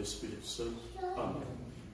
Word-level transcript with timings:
do 0.00 0.04
Espírito 0.04 0.46
Santo. 0.46 0.80
Amém. 1.16 1.42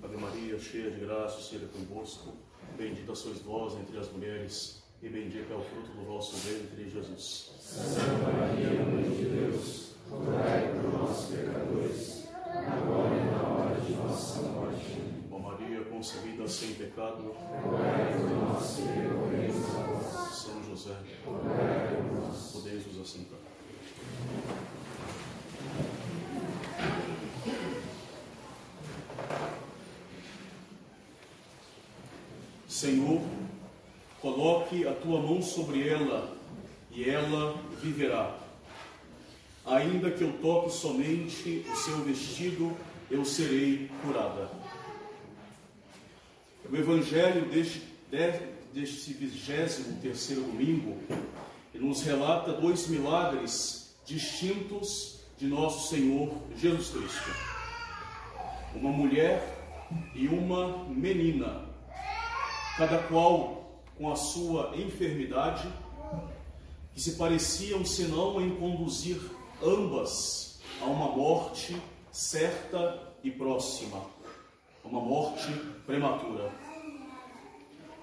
Ave 0.02 0.16
Maria, 0.16 0.58
cheia 0.60 0.90
de 0.92 1.00
graça, 1.00 1.38
o 1.38 1.42
Senhor 1.42 1.64
é 1.64 1.78
convosco. 1.78 2.34
Bendita 2.78 3.14
sois 3.16 3.40
vós 3.40 3.74
entre 3.74 3.98
as 3.98 4.10
mulheres, 4.12 4.82
e 5.02 5.08
bendito 5.08 5.52
é 5.52 5.56
o 5.56 5.60
fruto 5.60 5.90
do 5.90 6.04
vosso 6.04 6.36
ventre, 6.36 6.88
Jesus. 6.88 7.50
Santa 7.60 8.30
Maria, 8.32 8.84
Mãe 8.84 9.10
de 9.10 9.24
Deus, 9.24 9.94
rogai 10.08 10.72
por 10.72 11.00
nós, 11.00 11.26
pecadores, 11.26 12.28
agora 12.46 13.16
e 13.16 13.24
na 13.24 13.42
hora 13.42 13.80
de 13.80 13.92
nossa 13.94 14.40
morte. 14.42 15.02
Ó 15.32 15.38
Maria, 15.38 15.84
concebida 15.86 16.46
sem 16.46 16.74
pecado, 16.74 17.34
rogai 17.64 18.12
por 18.12 18.30
nós 18.30 18.76
que 18.76 18.82
recorremos 18.82 19.74
a 19.74 19.82
vós. 19.82 20.34
São 20.36 20.62
José, 20.62 20.96
rogai 21.24 21.96
por 21.96 22.20
nós. 22.20 22.52
Podeis-vos 22.52 23.00
assentar. 23.00 23.40
Senhor, 32.76 33.22
coloque 34.20 34.86
a 34.86 34.92
tua 34.92 35.18
mão 35.18 35.40
sobre 35.40 35.88
ela 35.88 36.36
e 36.90 37.08
ela 37.08 37.56
viverá. 37.80 38.36
Ainda 39.64 40.10
que 40.10 40.22
eu 40.22 40.34
toque 40.42 40.70
somente 40.70 41.64
o 41.72 41.74
seu 41.74 42.04
vestido, 42.04 42.76
eu 43.10 43.24
serei 43.24 43.90
curada. 44.02 44.50
O 46.70 46.76
Evangelho 46.76 47.46
deste, 47.48 47.80
deste 48.74 49.14
23 49.14 50.28
domingo 50.34 50.98
nos 51.72 52.02
relata 52.02 52.52
dois 52.52 52.88
milagres 52.88 53.96
distintos 54.04 55.20
de 55.38 55.46
nosso 55.46 55.88
Senhor 55.88 56.30
Jesus 56.58 56.90
Cristo. 56.90 57.30
Uma 58.74 58.90
mulher 58.90 59.42
e 60.14 60.28
uma 60.28 60.84
menina 60.88 61.74
cada 62.76 62.98
qual 62.98 63.82
com 63.96 64.12
a 64.12 64.16
sua 64.16 64.72
enfermidade, 64.76 65.66
que 66.92 67.00
se 67.00 67.12
pareciam 67.12 67.84
senão 67.84 68.40
em 68.40 68.54
conduzir 68.56 69.18
ambas 69.62 70.60
a 70.80 70.84
uma 70.84 71.08
morte 71.08 71.74
certa 72.12 73.00
e 73.24 73.30
próxima, 73.30 74.02
uma 74.84 75.00
morte 75.00 75.50
prematura. 75.86 76.50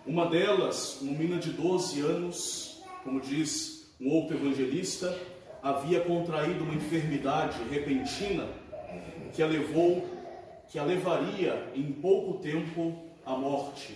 Uma 0.06 0.26
delas, 0.26 1.00
uma 1.02 1.12
menina 1.12 1.40
de 1.40 1.52
12 1.52 2.02
anos, 2.02 2.84
como 3.04 3.22
diz 3.22 3.94
um 4.02 4.10
outro 4.10 4.36
evangelista, 4.36 5.18
havia 5.62 6.02
contraído 6.02 6.64
uma 6.64 6.74
enfermidade 6.74 7.58
repentina 7.70 8.48
que 9.34 9.42
a 9.42 9.48
levou, 9.48 10.06
que 10.68 10.78
a 10.78 10.84
levaria 10.84 11.72
em 11.76 11.92
pouco 11.92 12.40
tempo 12.40 12.96
à 13.26 13.36
morte. 13.38 13.96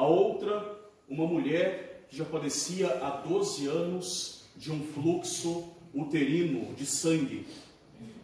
A 0.00 0.06
outra, 0.06 0.80
uma 1.06 1.26
mulher 1.26 2.06
que 2.08 2.16
já 2.16 2.24
padecia 2.24 2.88
há 3.04 3.18
12 3.18 3.66
anos 3.66 4.44
de 4.56 4.72
um 4.72 4.82
fluxo 4.82 5.74
uterino 5.92 6.74
de 6.74 6.86
sangue, 6.86 7.46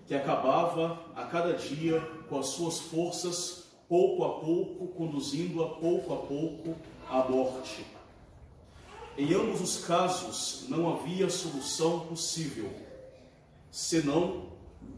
que 0.06 0.14
acabava 0.14 1.04
a 1.14 1.24
cada 1.26 1.52
dia 1.52 2.00
com 2.30 2.38
as 2.38 2.46
suas 2.46 2.78
forças, 2.78 3.66
pouco 3.86 4.24
a 4.24 4.40
pouco, 4.40 4.86
conduzindo-a 4.86 5.68
pouco 5.68 6.14
a 6.14 6.16
pouco 6.16 6.74
à 7.10 7.28
morte. 7.28 7.84
Em 9.18 9.34
ambos 9.34 9.60
os 9.60 9.84
casos 9.84 10.64
não 10.70 10.90
havia 10.94 11.28
solução 11.28 12.06
possível, 12.06 12.70
senão 13.70 14.46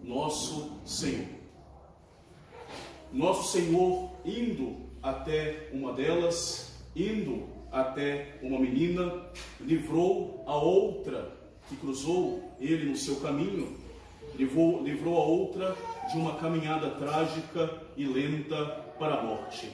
nosso 0.04 0.78
Senhor. 0.84 1.26
Nosso 3.12 3.50
Senhor 3.50 4.12
indo 4.24 4.86
até 5.02 5.70
uma 5.72 5.92
delas, 5.92 6.67
indo 7.02 7.46
até 7.70 8.38
uma 8.42 8.58
menina, 8.58 9.26
livrou 9.60 10.42
a 10.46 10.56
outra 10.56 11.32
que 11.68 11.76
cruzou 11.76 12.42
ele 12.58 12.86
no 12.86 12.96
seu 12.96 13.16
caminho, 13.16 13.76
livrou, 14.36 14.82
livrou 14.82 15.16
a 15.16 15.24
outra 15.24 15.76
de 16.10 16.16
uma 16.16 16.36
caminhada 16.36 16.90
trágica 16.92 17.82
e 17.96 18.06
lenta 18.06 18.64
para 18.98 19.16
a 19.16 19.22
morte. 19.22 19.70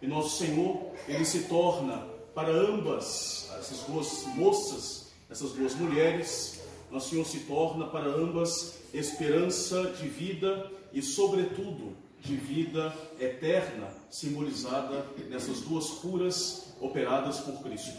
E 0.00 0.06
nosso 0.06 0.38
Senhor, 0.38 0.92
ele 1.08 1.24
se 1.24 1.44
torna 1.48 2.06
para 2.34 2.50
ambas, 2.50 3.50
essas 3.58 3.80
duas 3.86 4.24
moças, 4.36 5.12
essas 5.28 5.52
duas 5.52 5.74
mulheres, 5.74 6.62
nosso 6.90 7.10
Senhor 7.10 7.26
se 7.26 7.40
torna 7.40 7.86
para 7.86 8.06
ambas 8.06 8.80
esperança 8.92 9.92
de 9.92 10.08
vida 10.08 10.70
e, 10.92 11.02
sobretudo, 11.02 11.96
de 12.20 12.36
vida 12.36 12.94
eterna, 13.18 13.88
simbolizada 14.10 15.06
nessas 15.28 15.62
duas 15.62 15.88
curas 15.90 16.74
operadas 16.80 17.40
por 17.40 17.62
Cristo. 17.62 17.98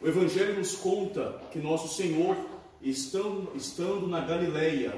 O 0.00 0.06
Evangelho 0.06 0.56
nos 0.56 0.76
conta 0.76 1.40
que 1.50 1.58
nosso 1.58 1.94
Senhor, 1.94 2.36
estando, 2.80 3.50
estando 3.56 4.06
na 4.06 4.20
Galileia, 4.20 4.94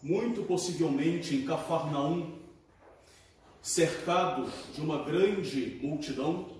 muito 0.00 0.42
possivelmente 0.42 1.34
em 1.34 1.44
Cafarnaum, 1.44 2.38
cercado 3.60 4.50
de 4.74 4.80
uma 4.80 5.04
grande 5.04 5.78
multidão, 5.82 6.50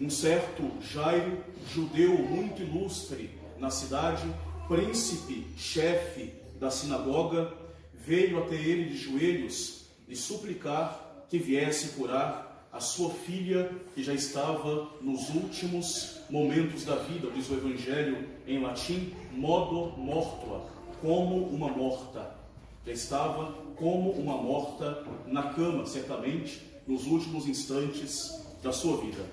um 0.00 0.10
certo 0.10 0.62
Jairo, 0.82 1.44
judeu 1.72 2.18
muito 2.18 2.62
ilustre 2.62 3.38
na 3.58 3.70
cidade, 3.70 4.26
príncipe, 4.66 5.46
chefe 5.56 6.32
da 6.58 6.70
sinagoga, 6.70 7.52
veio 8.06 8.38
até 8.38 8.54
ele 8.54 8.90
de 8.90 8.96
joelhos 8.96 9.86
e 10.08 10.14
suplicar 10.14 11.26
que 11.28 11.38
viesse 11.38 11.90
curar 11.90 12.68
a 12.72 12.80
sua 12.80 13.10
filha, 13.10 13.70
que 13.94 14.02
já 14.02 14.12
estava 14.12 14.90
nos 15.00 15.28
últimos 15.30 16.18
momentos 16.28 16.84
da 16.84 16.96
vida, 16.96 17.30
diz 17.30 17.48
o 17.48 17.54
Evangelho 17.54 18.26
em 18.46 18.60
latim, 18.60 19.12
modo 19.32 19.96
mortua, 19.96 20.66
como 21.00 21.44
uma 21.46 21.68
morta. 21.68 22.34
Já 22.84 22.92
estava 22.92 23.52
como 23.76 24.10
uma 24.10 24.36
morta 24.36 25.06
na 25.26 25.54
cama, 25.54 25.86
certamente, 25.86 26.60
nos 26.86 27.06
últimos 27.06 27.46
instantes 27.46 28.44
da 28.62 28.72
sua 28.72 28.96
vida. 28.98 29.24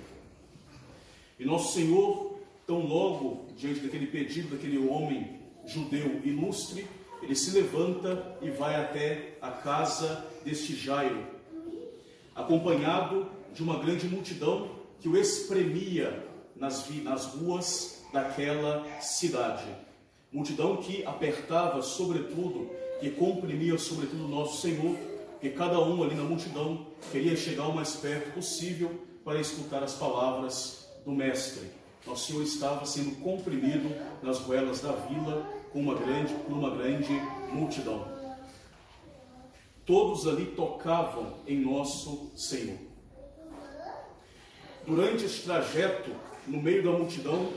E 1.39 1.43
nosso 1.43 1.73
Senhor, 1.73 2.39
tão 2.67 2.85
logo 2.85 3.47
diante 3.57 3.79
daquele 3.79 4.05
pedido 4.05 4.49
daquele 4.49 4.77
homem 4.77 5.39
judeu 5.65 6.21
ilustre, 6.23 6.85
ele 7.21 7.35
se 7.35 7.51
levanta 7.51 8.37
e 8.41 8.49
vai 8.49 8.75
até 8.75 9.37
a 9.41 9.51
casa 9.51 10.25
deste 10.43 10.75
Jairo, 10.75 11.23
acompanhado 12.35 13.27
de 13.53 13.61
uma 13.61 13.77
grande 13.77 14.07
multidão 14.07 14.69
que 14.99 15.07
o 15.07 15.17
espremia 15.17 16.27
nas, 16.55 16.87
nas 17.03 17.25
ruas 17.25 18.03
daquela 18.11 18.85
cidade. 19.01 19.65
Multidão 20.31 20.77
que 20.77 21.05
apertava, 21.05 21.81
sobretudo, 21.81 22.69
que 22.99 23.09
comprimia, 23.11 23.77
sobretudo, 23.77 24.27
nosso 24.27 24.61
Senhor, 24.61 24.95
que 25.39 25.49
cada 25.49 25.79
um 25.79 26.03
ali 26.03 26.15
na 26.15 26.23
multidão 26.23 26.87
queria 27.11 27.35
chegar 27.35 27.67
o 27.67 27.75
mais 27.75 27.95
perto 27.95 28.33
possível 28.33 28.91
para 29.23 29.39
escutar 29.39 29.83
as 29.83 29.93
palavras 29.93 30.87
do 31.05 31.11
Mestre. 31.11 31.69
Nosso 32.05 32.31
Senhor 32.31 32.43
estava 32.43 32.85
sendo 32.85 33.15
comprimido 33.21 33.93
nas 34.23 34.39
goelas 34.39 34.81
da 34.81 34.91
vila 34.91 35.60
com 35.71 35.79
uma 35.79 35.95
grande, 35.95 36.33
por 36.33 36.53
uma 36.53 36.69
grande 36.69 37.13
multidão. 37.51 38.05
Todos 39.85 40.27
ali 40.27 40.45
tocavam 40.45 41.37
em 41.47 41.59
nosso 41.59 42.31
Senhor. 42.35 42.77
Durante 44.85 45.25
este 45.25 45.43
trajeto, 45.43 46.11
no 46.47 46.61
meio 46.61 46.83
da 46.83 46.91
multidão, 46.91 47.51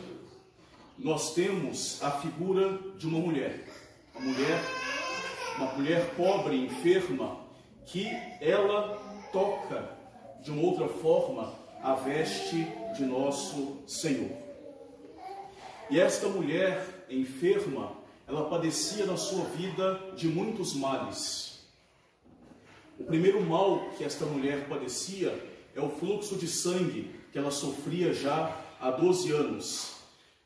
nós 0.98 1.34
temos 1.34 2.02
a 2.02 2.10
figura 2.10 2.78
de 2.96 3.06
uma 3.06 3.18
mulher, 3.18 3.64
uma 4.14 4.24
mulher, 4.24 4.60
uma 5.56 5.72
mulher 5.72 6.14
pobre, 6.16 6.56
enferma, 6.56 7.38
que 7.86 8.06
ela 8.40 8.96
toca 9.32 9.90
de 10.42 10.50
uma 10.50 10.62
outra 10.62 10.88
forma 10.88 11.52
a 11.82 11.94
veste 11.94 12.66
de 12.96 13.04
nosso 13.04 13.82
Senhor. 13.86 14.30
E 15.90 16.00
esta 16.00 16.28
mulher 16.28 17.06
enferma, 17.10 17.92
ela 18.26 18.48
padecia 18.48 19.04
na 19.04 19.16
sua 19.16 19.44
vida 19.44 20.00
de 20.16 20.28
muitos 20.28 20.74
males. 20.74 21.60
O 22.98 23.04
primeiro 23.04 23.40
mal 23.42 23.90
que 23.96 24.04
esta 24.04 24.24
mulher 24.24 24.68
padecia 24.68 25.38
é 25.74 25.80
o 25.80 25.90
fluxo 25.90 26.36
de 26.36 26.48
sangue 26.48 27.10
que 27.32 27.38
ela 27.38 27.50
sofria 27.50 28.14
já 28.14 28.56
há 28.80 28.90
12 28.90 29.32
anos. 29.32 29.94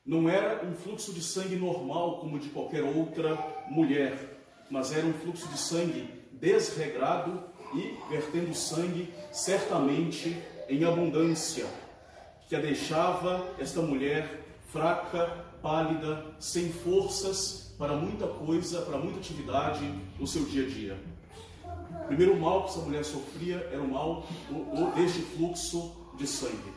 Não 0.05 0.29
era 0.29 0.65
um 0.65 0.75
fluxo 0.75 1.13
de 1.13 1.23
sangue 1.23 1.57
normal 1.57 2.19
como 2.19 2.39
de 2.39 2.49
qualquer 2.49 2.83
outra 2.83 3.37
mulher, 3.69 4.41
mas 4.71 4.91
era 4.91 5.07
um 5.07 5.13
fluxo 5.13 5.47
de 5.49 5.59
sangue 5.59 6.09
desregrado 6.33 7.45
e 7.75 7.95
vertendo 8.09 8.55
sangue 8.55 9.13
certamente 9.31 10.43
em 10.69 10.85
abundância, 10.85 11.67
que 12.49 12.57
a 12.57 12.61
deixava 12.61 13.47
esta 13.59 13.83
mulher 13.83 14.47
fraca, 14.69 15.45
pálida, 15.61 16.35
sem 16.39 16.73
forças 16.73 17.68
para 17.79 17.95
muita 17.95 18.27
coisa, 18.27 18.83
para 18.83 18.99
muita 18.99 19.21
atividade 19.21 19.89
no 20.19 20.27
seu 20.27 20.45
dia 20.45 20.65
a 20.65 20.69
dia. 20.69 20.99
O 22.03 22.07
primeiro 22.09 22.37
mal 22.37 22.65
que 22.65 22.71
essa 22.71 22.81
mulher 22.81 23.05
sofria 23.05 23.57
era 23.73 23.81
o 23.81 23.89
mal 23.89 24.27
deste 24.97 25.21
fluxo 25.21 25.95
de 26.17 26.27
sangue. 26.27 26.73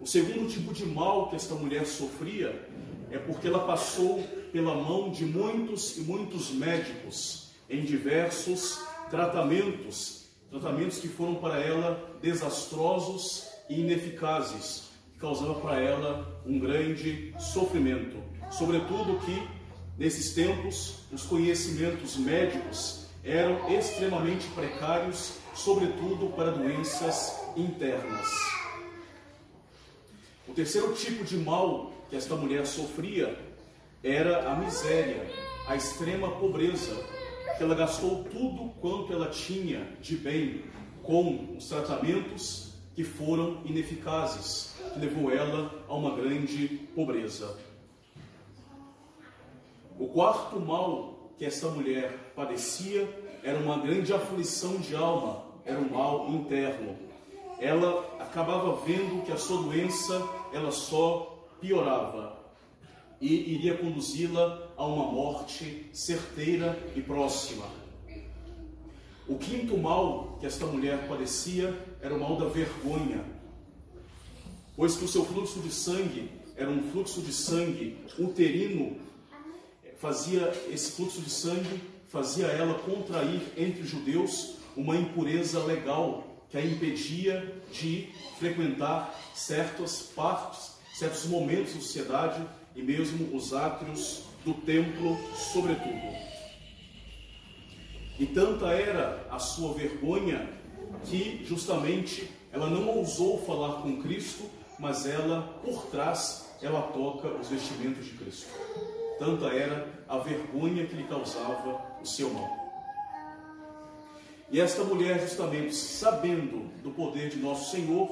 O 0.00 0.06
segundo 0.06 0.48
tipo 0.48 0.72
de 0.72 0.86
mal 0.86 1.28
que 1.28 1.36
esta 1.36 1.54
mulher 1.54 1.84
sofria 1.84 2.66
é 3.10 3.18
porque 3.18 3.46
ela 3.46 3.66
passou 3.66 4.22
pela 4.50 4.74
mão 4.74 5.10
de 5.10 5.26
muitos 5.26 5.98
e 5.98 6.00
muitos 6.00 6.50
médicos 6.50 7.50
em 7.68 7.84
diversos 7.84 8.80
tratamentos, 9.10 10.28
tratamentos 10.48 10.98
que 10.98 11.08
foram 11.08 11.34
para 11.34 11.60
ela 11.60 12.18
desastrosos 12.22 13.48
e 13.68 13.80
ineficazes, 13.80 14.90
que 15.12 15.20
causavam 15.20 15.60
para 15.60 15.78
ela 15.78 16.42
um 16.46 16.58
grande 16.58 17.34
sofrimento. 17.38 18.16
Sobretudo 18.50 19.20
que 19.24 19.59
nesses 20.00 20.32
tempos 20.32 21.00
os 21.12 21.24
conhecimentos 21.24 22.16
médicos 22.16 23.04
eram 23.22 23.70
extremamente 23.70 24.48
precários, 24.54 25.34
sobretudo 25.54 26.30
para 26.34 26.52
doenças 26.52 27.38
internas. 27.54 28.26
O 30.48 30.54
terceiro 30.54 30.94
tipo 30.94 31.22
de 31.22 31.36
mal 31.36 31.92
que 32.08 32.16
esta 32.16 32.34
mulher 32.34 32.66
sofria 32.66 33.38
era 34.02 34.50
a 34.50 34.56
miséria, 34.56 35.30
a 35.68 35.76
extrema 35.76 36.30
pobreza, 36.30 36.96
que 37.58 37.62
ela 37.62 37.74
gastou 37.74 38.24
tudo 38.24 38.70
quanto 38.80 39.12
ela 39.12 39.28
tinha 39.28 39.86
de 40.00 40.16
bem 40.16 40.64
com 41.02 41.56
os 41.58 41.68
tratamentos 41.68 42.72
que 42.94 43.04
foram 43.04 43.60
ineficazes, 43.66 44.74
que 44.94 44.98
levou 44.98 45.30
ela 45.30 45.84
a 45.86 45.94
uma 45.94 46.16
grande 46.16 46.68
pobreza. 46.94 47.69
O 50.00 50.08
quarto 50.08 50.58
mal 50.58 51.30
que 51.36 51.44
esta 51.44 51.68
mulher 51.68 52.32
padecia 52.34 53.06
era 53.44 53.58
uma 53.58 53.76
grande 53.76 54.14
aflição 54.14 54.78
de 54.78 54.96
alma, 54.96 55.44
era 55.62 55.78
um 55.78 55.90
mal 55.90 56.30
interno. 56.30 56.96
Ela 57.58 58.16
acabava 58.18 58.76
vendo 58.76 59.22
que 59.26 59.30
a 59.30 59.36
sua 59.36 59.60
doença 59.60 60.26
ela 60.54 60.72
só 60.72 61.46
piorava 61.60 62.34
e 63.20 63.52
iria 63.52 63.76
conduzi-la 63.76 64.72
a 64.74 64.86
uma 64.86 65.04
morte 65.12 65.90
certeira 65.92 66.82
e 66.96 67.02
próxima. 67.02 67.66
O 69.28 69.36
quinto 69.36 69.76
mal 69.76 70.38
que 70.40 70.46
esta 70.46 70.64
mulher 70.64 71.06
padecia 71.08 71.78
era 72.00 72.14
o 72.14 72.18
mal 72.18 72.36
da 72.36 72.46
vergonha, 72.46 73.22
pois 74.74 74.96
que 74.96 75.04
o 75.04 75.08
seu 75.08 75.26
fluxo 75.26 75.60
de 75.60 75.70
sangue 75.70 76.30
era 76.56 76.70
um 76.70 76.90
fluxo 76.90 77.20
de 77.20 77.34
sangue 77.34 77.98
uterino, 78.18 79.09
fazia 80.00 80.52
esse 80.72 80.92
fluxo 80.92 81.20
de 81.20 81.30
sangue 81.30 81.80
fazia 82.08 82.46
ela 82.46 82.74
contrair 82.74 83.40
entre 83.56 83.82
os 83.82 83.88
judeus 83.88 84.54
uma 84.76 84.96
impureza 84.96 85.62
legal 85.62 86.26
que 86.48 86.56
a 86.56 86.64
impedia 86.64 87.62
de 87.70 88.08
frequentar 88.38 89.14
certas 89.34 90.02
partes, 90.02 90.72
certos 90.94 91.26
momentos 91.26 91.74
da 91.74 91.80
sociedade 91.80 92.42
e 92.74 92.82
mesmo 92.82 93.36
os 93.36 93.52
átrios 93.52 94.24
do 94.44 94.54
templo, 94.54 95.16
sobretudo. 95.52 96.30
E 98.18 98.26
tanta 98.26 98.68
era 98.68 99.26
a 99.30 99.38
sua 99.38 99.72
vergonha 99.74 100.48
que 101.04 101.44
justamente 101.46 102.28
ela 102.52 102.68
não 102.68 102.88
ousou 102.88 103.38
falar 103.44 103.82
com 103.82 104.02
Cristo, 104.02 104.44
mas 104.78 105.06
ela, 105.06 105.42
por 105.62 105.86
trás, 105.86 106.50
ela 106.60 106.82
toca 106.82 107.28
os 107.28 107.48
vestimentos 107.48 108.04
de 108.04 108.12
Cristo. 108.12 108.48
Tanta 109.20 109.48
era 109.48 109.86
a 110.08 110.16
vergonha 110.16 110.86
que 110.86 110.96
lhe 110.96 111.04
causava 111.04 111.78
o 112.00 112.06
seu 112.06 112.30
mal. 112.30 112.48
E 114.50 114.58
esta 114.58 114.82
mulher, 114.82 115.20
justamente 115.20 115.74
sabendo 115.74 116.70
do 116.82 116.90
poder 116.90 117.28
de 117.28 117.36
nosso 117.36 117.70
Senhor, 117.70 118.08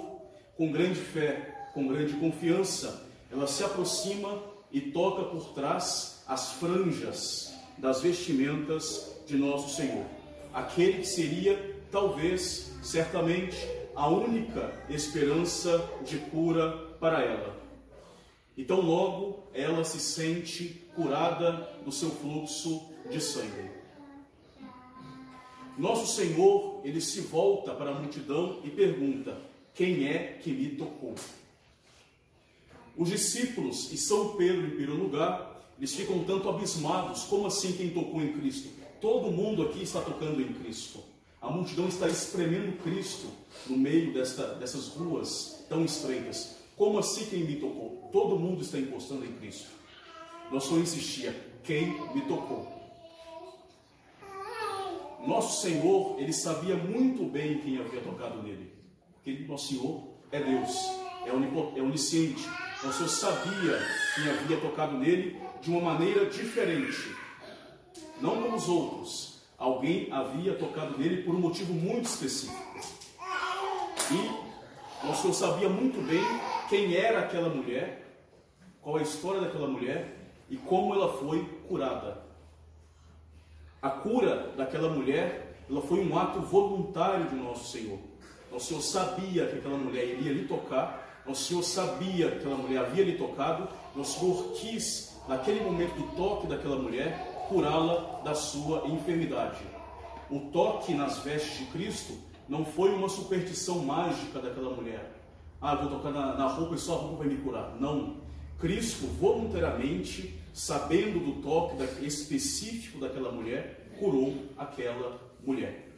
com 0.55 0.70
grande 0.70 1.00
fé, 1.00 1.70
com 1.72 1.88
grande 1.88 2.12
confiança, 2.12 3.08
ela 3.32 3.46
se 3.46 3.64
aproxima 3.64 4.38
e 4.70 4.82
toca 4.82 5.25
por 5.25 5.55
trás 5.55 6.22
as 6.28 6.52
franjas 6.52 7.54
das 7.78 8.02
vestimentas 8.02 9.19
de 9.26 9.38
nosso 9.38 9.75
Senhor. 9.75 10.04
Aquele 10.52 10.99
que 10.99 11.08
seria, 11.08 11.75
talvez, 11.90 12.70
certamente, 12.82 13.56
a 13.96 14.08
única 14.08 14.75
esperança 14.90 15.82
de 16.04 16.19
cura 16.19 16.70
para 17.00 17.22
ela. 17.25 17.56
Então, 18.58 18.81
logo, 18.81 19.49
ela 19.54 19.84
se 19.84 20.00
sente 20.00 20.88
curada 20.98 21.70
do 21.84 21.92
seu 21.92 22.10
fluxo 22.10 22.82
de 23.08 23.20
sangue. 23.20 23.70
Nosso 25.78 26.12
Senhor, 26.12 26.80
ele 26.82 27.00
se 27.00 27.20
volta 27.20 27.72
para 27.72 27.92
a 27.92 27.94
multidão 27.94 28.58
e 28.64 28.70
pergunta: 28.70 29.40
Quem 29.72 30.08
é 30.08 30.38
que 30.42 30.50
me 30.50 30.70
tocou? 30.70 31.14
Os 32.96 33.10
discípulos 33.10 33.92
e 33.92 33.96
São 33.96 34.36
Pedro, 34.36 34.66
em 34.66 34.70
primeiro 34.70 34.96
lugar, 34.96 35.62
eles 35.78 35.94
ficam 35.94 36.24
tanto 36.24 36.48
abismados: 36.48 37.22
como 37.24 37.46
assim 37.46 37.72
quem 37.72 37.90
tocou 37.90 38.20
em 38.20 38.32
Cristo? 38.32 38.68
Todo 39.00 39.30
mundo 39.30 39.62
aqui 39.62 39.84
está 39.84 40.00
tocando 40.00 40.42
em 40.42 40.52
Cristo. 40.52 40.98
A 41.40 41.48
multidão 41.48 41.86
está 41.86 42.08
espremendo 42.08 42.82
Cristo 42.82 43.28
no 43.68 43.76
meio 43.76 44.12
desta, 44.12 44.54
dessas 44.56 44.88
ruas 44.88 45.64
tão 45.68 45.84
estreitas. 45.84 46.56
Como 46.76 46.99
assim 46.99 47.26
quem 47.26 47.44
me 47.44 47.54
tocou? 47.54 48.11
Todo 48.12 48.37
mundo 48.37 48.62
está 48.62 48.76
encostando 48.76 49.25
em 49.25 49.32
Cristo. 49.34 49.77
Nosso 50.50 50.76
insistia: 50.76 51.35
quem 51.62 51.88
me 52.14 52.23
tocou? 52.23 52.67
Nosso 55.26 55.61
Senhor, 55.61 56.19
ele 56.19 56.33
sabia 56.33 56.75
muito 56.75 57.25
bem 57.25 57.59
quem 57.59 57.78
havia 57.78 58.00
tocado 58.00 58.43
nele. 58.43 58.73
Porque 59.12 59.45
nosso 59.47 59.69
Senhor 59.69 60.09
é 60.33 60.40
Deus, 60.40 60.75
é, 61.26 61.78
é 61.78 61.83
onisciente. 61.83 62.49
Nosso 62.83 62.99
Senhor 62.99 63.09
sabia 63.09 63.78
quem 64.14 64.31
havia 64.31 64.57
tocado 64.59 64.97
nele 64.97 65.38
de 65.61 65.71
uma 65.71 65.81
maneira 65.81 66.26
diferente. 66.26 67.14
Não 68.21 68.43
como 68.43 68.57
os 68.57 68.69
outros. 68.69 69.43
Alguém 69.59 70.09
havia 70.12 70.55
tocado 70.55 70.97
nele 70.97 71.25
por 71.25 71.35
um 71.35 71.40
motivo 71.40 71.75
muito 71.75 72.07
específico. 72.07 72.57
E 74.11 75.07
nosso 75.07 75.23
Senhor 75.23 75.35
sabia 75.35 75.69
muito 75.69 76.00
bem 76.07 76.23
quem 76.71 76.95
era 76.95 77.21
aquela 77.21 77.49
mulher, 77.49 78.23
qual 78.81 78.97
a 78.97 79.02
história 79.02 79.40
daquela 79.40 79.69
mulher 79.69 80.17
e 80.49 80.57
como 80.57 80.95
ela 80.95 81.12
foi 81.19 81.45
curada. 81.69 82.19
A 83.81 83.90
cura 83.90 84.52
daquela 84.57 84.88
mulher, 84.88 85.57
ela 85.69 85.83
foi 85.83 86.05
um 86.05 86.19
ato 86.19 86.40
voluntário 86.40 87.28
de 87.28 87.37
nosso 87.37 87.71
Senhor. 87.71 87.99
Nosso 88.50 88.67
Senhor 88.67 88.81
sabia 88.81 89.47
que 89.47 89.59
aquela 89.59 89.76
mulher 89.76 90.05
iria 90.05 90.33
lhe 90.33 90.49
tocar, 90.49 91.23
nosso 91.26 91.45
Senhor 91.45 91.62
sabia 91.62 92.31
que 92.31 92.38
aquela 92.38 92.57
mulher 92.57 92.78
havia 92.81 93.05
lhe 93.05 93.19
tocado, 93.19 93.69
nosso 93.95 94.19
Senhor 94.19 94.52
quis, 94.52 95.21
naquele 95.28 95.61
momento 95.61 95.95
do 95.95 96.17
toque 96.17 96.47
daquela 96.47 96.76
mulher, 96.76 97.47
curá-la 97.49 98.21
da 98.25 98.35
sua 98.35 98.88
enfermidade. 98.88 99.61
O 100.31 100.40
toque 100.50 100.95
nas 100.95 101.19
vestes 101.19 101.59
de 101.59 101.64
Cristo 101.67 102.14
não 102.49 102.64
foi 102.64 102.95
uma 102.95 103.09
superstição 103.09 103.81
mágica 103.81 104.40
daquela 104.40 104.71
mulher. 104.75 105.14
Ah, 105.61 105.75
vou 105.75 105.90
tocar 105.90 106.11
na, 106.11 106.35
na 106.35 106.47
roupa 106.47 106.75
e 106.75 106.78
só 106.78 106.95
a 106.95 106.99
roupa 106.99 107.17
vai 107.17 107.28
me 107.28 107.37
curar. 107.37 107.76
Não. 107.78 108.17
Cristo 108.58 109.06
voluntariamente 109.06 110.38
sabendo 110.58 111.20
do 111.20 111.40
toque 111.40 111.76
específico 112.04 112.98
daquela 112.98 113.30
mulher, 113.30 113.88
curou 113.96 114.34
aquela 114.56 115.20
mulher. 115.44 115.88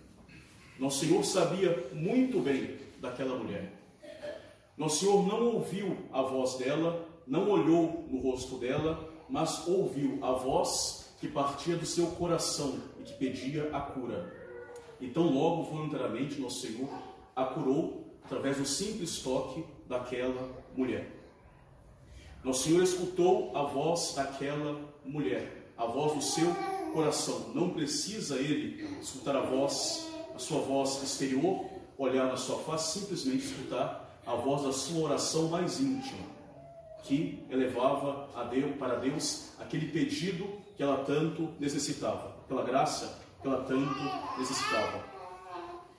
Nosso 0.78 1.06
Senhor 1.06 1.24
sabia 1.24 1.88
muito 1.94 2.40
bem 2.40 2.76
daquela 3.00 3.38
mulher. 3.38 3.72
Nosso 4.76 5.00
Senhor 5.00 5.26
não 5.26 5.54
ouviu 5.54 5.96
a 6.12 6.20
voz 6.20 6.56
dela, 6.56 7.08
não 7.26 7.48
olhou 7.48 8.04
no 8.10 8.20
rosto 8.20 8.58
dela, 8.58 9.08
mas 9.30 9.66
ouviu 9.66 10.18
a 10.22 10.32
voz 10.32 11.14
que 11.20 11.28
partia 11.28 11.76
do 11.76 11.86
seu 11.86 12.08
coração 12.08 12.78
e 12.98 13.04
que 13.04 13.14
pedia 13.14 13.70
a 13.74 13.80
cura. 13.80 14.30
Então, 15.00 15.22
logo, 15.22 15.62
voluntariamente, 15.64 16.38
nosso 16.38 16.66
Senhor 16.66 16.90
a 17.34 17.44
curou 17.46 18.04
através 18.22 18.58
do 18.58 18.66
simples 18.66 19.20
toque 19.20 19.64
daquela 19.88 20.50
mulher. 20.76 21.19
Nosso 22.42 22.64
Senhor 22.64 22.82
escutou 22.82 23.54
a 23.54 23.62
voz 23.62 24.14
daquela 24.16 24.80
mulher, 25.04 25.72
a 25.76 25.84
voz 25.84 26.14
do 26.14 26.22
seu 26.22 26.54
coração. 26.94 27.50
Não 27.54 27.70
precisa 27.70 28.36
ele 28.36 28.98
escutar 29.00 29.36
a 29.36 29.42
voz, 29.42 30.08
a 30.34 30.38
sua 30.38 30.60
voz 30.60 31.02
exterior, 31.02 31.66
olhar 31.98 32.28
na 32.28 32.38
sua 32.38 32.58
face, 32.60 33.00
simplesmente 33.00 33.44
escutar 33.44 34.18
a 34.26 34.34
voz 34.34 34.62
da 34.62 34.72
sua 34.72 35.04
oração 35.04 35.48
mais 35.48 35.80
íntima, 35.80 36.24
que 37.02 37.44
elevava 37.50 38.30
a 38.34 38.44
Deus, 38.44 38.74
para 38.76 38.96
Deus 38.96 39.50
aquele 39.58 39.88
pedido 39.88 40.48
que 40.76 40.82
ela 40.82 41.04
tanto 41.04 41.50
necessitava, 41.60 42.36
aquela 42.44 42.62
graça 42.62 43.20
que 43.42 43.46
ela 43.46 43.64
tanto 43.64 44.38
necessitava. 44.38 45.04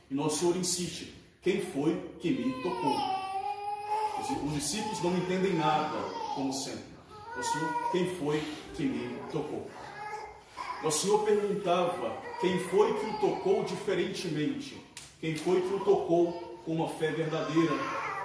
E 0.09 0.15
nosso 0.15 0.39
Senhor 0.39 0.57
insiste: 0.57 1.13
quem 1.43 1.61
foi 1.61 1.95
que 2.19 2.31
me 2.31 2.63
tocou? 2.63 2.95
Os 4.45 4.53
discípulos 4.53 5.01
não 5.03 5.17
entendem 5.17 5.53
nada, 5.53 5.97
como 6.35 6.53
sempre. 6.53 6.91
Nosso 7.35 7.53
Senhor, 7.53 7.91
quem 7.91 8.15
foi 8.15 8.43
que 8.75 8.83
me 8.83 9.17
tocou? 9.31 9.69
Nosso 10.83 11.05
Senhor 11.05 11.23
perguntava 11.23 12.17
quem 12.39 12.59
foi 12.59 12.93
que 12.99 13.05
o 13.05 13.13
tocou 13.19 13.63
diferentemente, 13.63 14.81
quem 15.19 15.35
foi 15.35 15.61
que 15.61 15.73
o 15.73 15.79
tocou 15.79 16.59
com 16.65 16.73
uma 16.73 16.89
fé 16.89 17.11
verdadeira, 17.11 17.73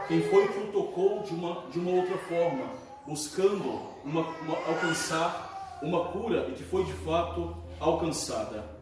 quem 0.09 0.23
foi 0.23 0.49
que 0.49 0.59
o 0.59 0.73
tocou 0.73 1.23
de 1.23 1.35
uma, 1.35 1.67
de 1.71 1.79
uma 1.79 1.91
outra 1.91 2.19
forma, 2.19 2.71
buscando 3.07 3.81
uma, 4.05 4.23
uma, 4.23 4.57
alcançar 4.69 5.79
uma 5.83 6.07
cura 6.09 6.49
e 6.49 6.53
que 6.53 6.65
foi 6.65 6.85
de 6.85 6.93
fato 6.93 7.57
alcançada. 7.79 8.77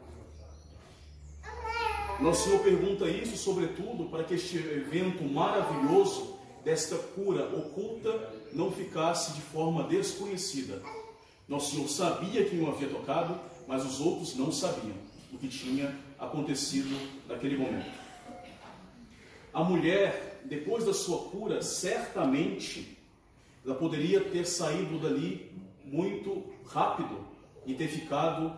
Nosso 2.20 2.44
Senhor 2.44 2.60
pergunta 2.60 3.08
isso, 3.08 3.36
sobretudo, 3.36 4.04
para 4.04 4.22
que 4.22 4.34
este 4.34 4.56
evento 4.56 5.24
maravilhoso 5.24 6.38
desta 6.64 6.96
cura 6.96 7.44
oculta 7.56 8.32
não 8.54 8.70
ficasse 8.70 9.32
de 9.32 9.40
forma 9.40 9.84
desconhecida. 9.84 10.82
Nosso 11.48 11.72
Senhor 11.72 11.88
sabia 11.88 12.44
quem 12.44 12.62
o 12.62 12.68
havia 12.68 12.88
tocado, 12.88 13.38
mas 13.66 13.84
os 13.84 14.00
outros 14.00 14.34
não 14.36 14.52
sabiam 14.52 14.96
o 15.32 15.38
que 15.38 15.48
tinha 15.48 15.94
acontecido 16.18 16.96
naquele 17.28 17.56
momento. 17.56 17.90
A 19.52 19.62
mulher, 19.62 20.40
depois 20.44 20.84
da 20.84 20.94
sua 20.94 21.30
cura, 21.30 21.62
certamente 21.62 22.96
ela 23.64 23.74
poderia 23.74 24.20
ter 24.20 24.44
saído 24.46 24.98
dali 24.98 25.52
muito 25.84 26.44
rápido 26.66 27.26
e 27.66 27.74
ter 27.74 27.88
ficado 27.88 28.52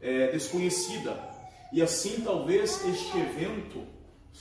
é, 0.00 0.32
desconhecida 0.32 1.36
e 1.72 1.82
assim, 1.82 2.20
talvez 2.22 2.84
este 2.86 3.18
evento 3.18 3.82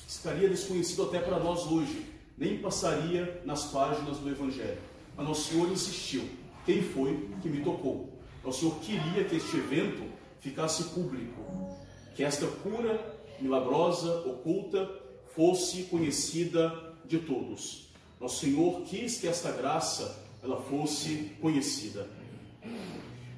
estaria 0.08 0.48
desconhecido 0.48 1.04
até 1.04 1.20
para 1.20 1.40
nós 1.40 1.66
hoje, 1.66 2.06
nem 2.38 2.60
passaria 2.60 3.42
nas 3.46 3.66
páginas 3.66 4.18
do 4.18 4.30
Evangelho. 4.30 4.78
Mas 5.16 5.28
Nosso 5.28 5.52
Senhor 5.52 5.72
insistiu: 5.72 6.24
quem 6.66 6.82
foi 6.82 7.30
que 7.42 7.50
me 7.50 7.64
tocou? 7.64 8.10
Nosso 8.44 8.60
Senhor 8.60 8.80
queria 8.80 9.24
que 9.24 9.36
este 9.36 9.58
evento 9.58 10.04
ficasse 10.40 10.84
público, 10.86 11.42
que 12.16 12.24
esta 12.24 12.48
cura 12.48 13.14
milagrosa, 13.40 14.20
oculta, 14.28 14.90
fosse 15.36 15.84
conhecida 15.84 16.94
de 17.06 17.20
todos. 17.20 17.90
Nosso 18.20 18.46
Senhor 18.46 18.82
quis 18.82 19.18
que 19.18 19.28
esta 19.28 19.52
graça 19.52 20.24
ela 20.44 20.62
fosse 20.62 21.32
conhecida. 21.42 22.08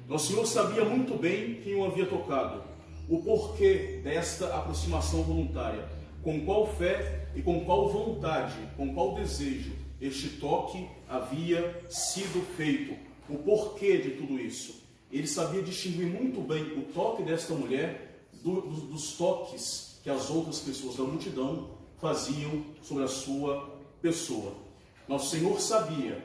Nosso 0.06 0.28
Senhor 0.28 0.46
sabia 0.46 0.84
muito 0.84 1.18
bem 1.18 1.60
quem 1.62 1.74
o 1.74 1.84
havia 1.84 2.06
tocado 2.06 2.62
o 3.08 3.22
porquê 3.22 4.00
desta 4.04 4.54
aproximação 4.54 5.22
voluntária, 5.22 5.88
com 6.22 6.44
qual 6.44 6.66
fé 6.66 7.26
e 7.34 7.40
com 7.40 7.64
qual 7.64 7.88
vontade, 7.88 8.54
com 8.76 8.92
qual 8.92 9.14
desejo 9.14 9.72
este 10.00 10.28
toque 10.38 10.88
havia 11.08 11.84
sido 11.88 12.44
feito, 12.56 12.96
o 13.28 13.38
porquê 13.38 13.98
de 13.98 14.10
tudo 14.12 14.38
isso. 14.38 14.82
Ele 15.10 15.26
sabia 15.26 15.62
distinguir 15.62 16.06
muito 16.06 16.40
bem 16.40 16.62
o 16.78 16.82
toque 16.92 17.22
desta 17.22 17.54
mulher 17.54 18.26
do, 18.42 18.60
dos, 18.60 18.82
dos 18.82 19.12
toques 19.12 19.98
que 20.02 20.10
as 20.10 20.30
outras 20.30 20.60
pessoas 20.60 20.96
da 20.96 21.04
multidão 21.04 21.70
faziam 22.00 22.64
sobre 22.82 23.04
a 23.04 23.08
sua 23.08 23.80
pessoa. 24.00 24.54
Nosso 25.08 25.30
Senhor 25.30 25.60
sabia, 25.60 26.24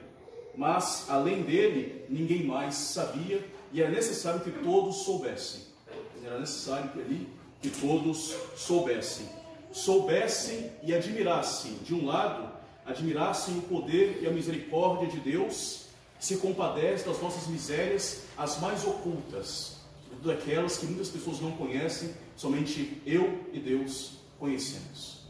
mas 0.56 1.10
além 1.10 1.42
dele, 1.44 2.06
ninguém 2.10 2.44
mais 2.46 2.76
sabia 2.76 3.44
e 3.72 3.82
é 3.82 3.90
necessário 3.90 4.42
que 4.42 4.52
todos 4.52 4.98
soubessem 4.98 5.74
era 6.26 6.40
necessário 6.40 6.90
que 6.90 7.00
ali 7.00 7.30
que 7.62 7.70
todos 7.70 8.36
soubessem. 8.56 9.28
Soubessem 9.72 10.72
e 10.84 10.94
admirassem, 10.94 11.74
de 11.84 11.96
um 11.96 12.06
lado, 12.06 12.52
admirassem 12.86 13.58
o 13.58 13.62
poder 13.62 14.20
e 14.22 14.28
a 14.28 14.32
misericórdia 14.32 15.08
de 15.08 15.20
Deus, 15.20 15.86
se 16.20 16.38
compadece 16.38 17.06
das 17.06 17.22
nossas 17.22 17.48
misérias, 17.48 18.24
as 18.38 18.60
mais 18.60 18.86
ocultas, 18.86 19.78
daquelas 20.24 20.78
que 20.78 20.86
muitas 20.86 21.10
pessoas 21.10 21.42
não 21.42 21.52
conhecem, 21.52 22.14
somente 22.36 23.02
eu 23.06 23.46
e 23.52 23.60
Deus 23.60 24.20
conhecemos. 24.40 25.24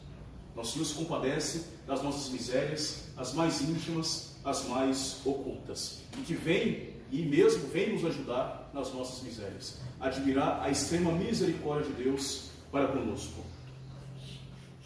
Nosso 0.56 0.74
Senhor 0.74 0.86
se 0.86 0.94
compadece 0.94 1.66
das 1.88 2.04
nossas 2.04 2.32
misérias, 2.32 3.10
as 3.18 3.34
mais 3.34 3.62
íntimas, 3.62 4.36
as 4.44 4.68
mais 4.68 5.20
ocultas, 5.26 6.02
e 6.18 6.22
que 6.22 6.36
vem 6.36 6.94
e 7.12 7.22
mesmo 7.24 7.68
vem 7.68 7.94
nos 7.94 8.06
ajudar 8.06 8.72
nas 8.74 8.92
nossas 8.94 9.24
misérias. 9.24 9.80
Admirar 10.00 10.62
a 10.64 10.70
extrema 10.70 11.12
misericórdia 11.12 11.92
de 11.92 12.04
Deus 12.04 12.50
para 12.72 12.88
conosco. 12.88 13.40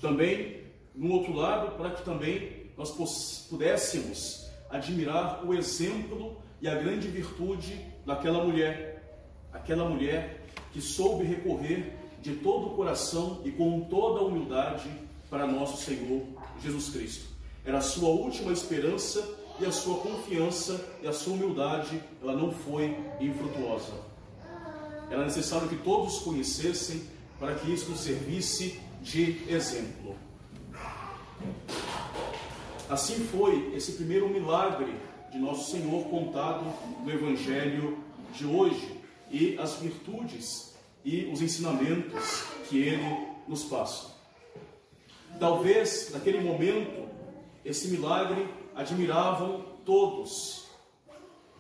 Também, 0.02 0.64
no 0.94 1.12
outro 1.14 1.34
lado, 1.34 1.78
para 1.78 1.92
que 1.92 2.04
também 2.04 2.57
nós 2.78 3.48
pudéssemos 3.50 4.48
admirar 4.70 5.46
o 5.46 5.54
exemplo 5.54 6.38
e 6.62 6.68
a 6.68 6.76
grande 6.76 7.08
virtude 7.08 7.86
daquela 8.06 8.44
mulher, 8.44 9.22
aquela 9.52 9.90
mulher 9.90 10.46
que 10.72 10.82
soube 10.82 11.24
recorrer 11.24 11.94
de 12.22 12.36
todo 12.36 12.68
o 12.68 12.76
coração 12.76 13.42
e 13.44 13.52
com 13.52 13.82
toda 13.82 14.20
a 14.20 14.24
humildade 14.24 14.90
para 15.30 15.48
nosso 15.48 15.84
Senhor 15.84 16.24
Jesus 16.62 16.90
Cristo. 16.90 17.26
Era 17.66 17.80
a 17.80 17.82
sua 17.82 18.10
última 18.10 18.52
esperança 18.52 19.28
e 19.60 19.66
a 19.66 19.72
sua 19.72 19.98
confiança 19.98 20.80
e 21.02 21.08
a 21.08 21.14
sua 21.14 21.34
humildade, 21.34 22.02
ela 22.22 22.34
não 22.34 22.52
foi 22.52 22.96
infrutuosa. 23.20 23.94
Era 25.10 25.24
necessário 25.24 25.68
que 25.68 25.78
todos 25.78 26.20
conhecessem 26.20 27.04
para 27.40 27.56
que 27.56 27.72
isso 27.72 27.90
nos 27.90 28.02
servisse 28.02 28.80
de 29.02 29.44
exemplo. 29.50 30.16
Assim 32.90 33.28
foi 33.28 33.74
esse 33.76 33.94
primeiro 33.94 34.30
milagre 34.30 34.96
de 35.30 35.38
nosso 35.38 35.72
Senhor 35.72 36.06
contado 36.06 36.64
no 37.04 37.12
Evangelho 37.12 37.98
de 38.34 38.46
hoje 38.46 38.98
e 39.30 39.58
as 39.60 39.76
virtudes 39.76 40.74
e 41.04 41.26
os 41.26 41.42
ensinamentos 41.42 42.46
que 42.70 42.80
ele 42.80 43.28
nos 43.46 43.66
passa. 43.66 44.16
Talvez 45.38 46.12
naquele 46.14 46.40
momento 46.40 47.10
esse 47.66 47.90
milagre 47.90 48.48
admiravam 48.74 49.66
todos 49.84 50.68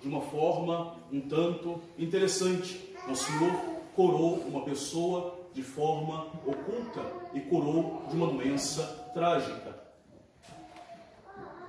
de 0.02 0.08
uma 0.08 0.22
forma 0.22 0.96
um 1.12 1.20
tanto 1.20 1.82
interessante. 1.98 2.96
Nosso 3.06 3.26
Senhor 3.26 3.52
curou 3.94 4.36
uma 4.48 4.62
pessoa 4.62 5.38
de 5.54 5.62
forma 5.62 6.28
oculta 6.46 7.02
e 7.34 7.42
curou 7.42 8.04
de 8.10 8.16
uma 8.16 8.28
doença 8.28 9.12
trágica. 9.14 9.67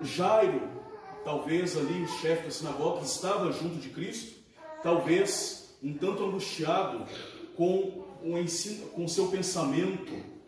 Jairo, 0.01 0.63
talvez 1.25 1.77
ali 1.77 2.03
o 2.03 2.09
chefe 2.09 2.45
da 2.45 2.51
sinagoga, 2.51 3.03
estava 3.03 3.53
junto 3.53 3.77
de 3.77 3.91
Cristo, 3.91 4.39
talvez 4.83 5.77
um 5.83 5.93
tanto 5.95 6.25
angustiado 6.25 7.05
com 7.57 8.05
o 8.23 8.39
ensino, 8.39 8.87
com 8.89 9.07
seu 9.07 9.29
pensamento 9.29 10.39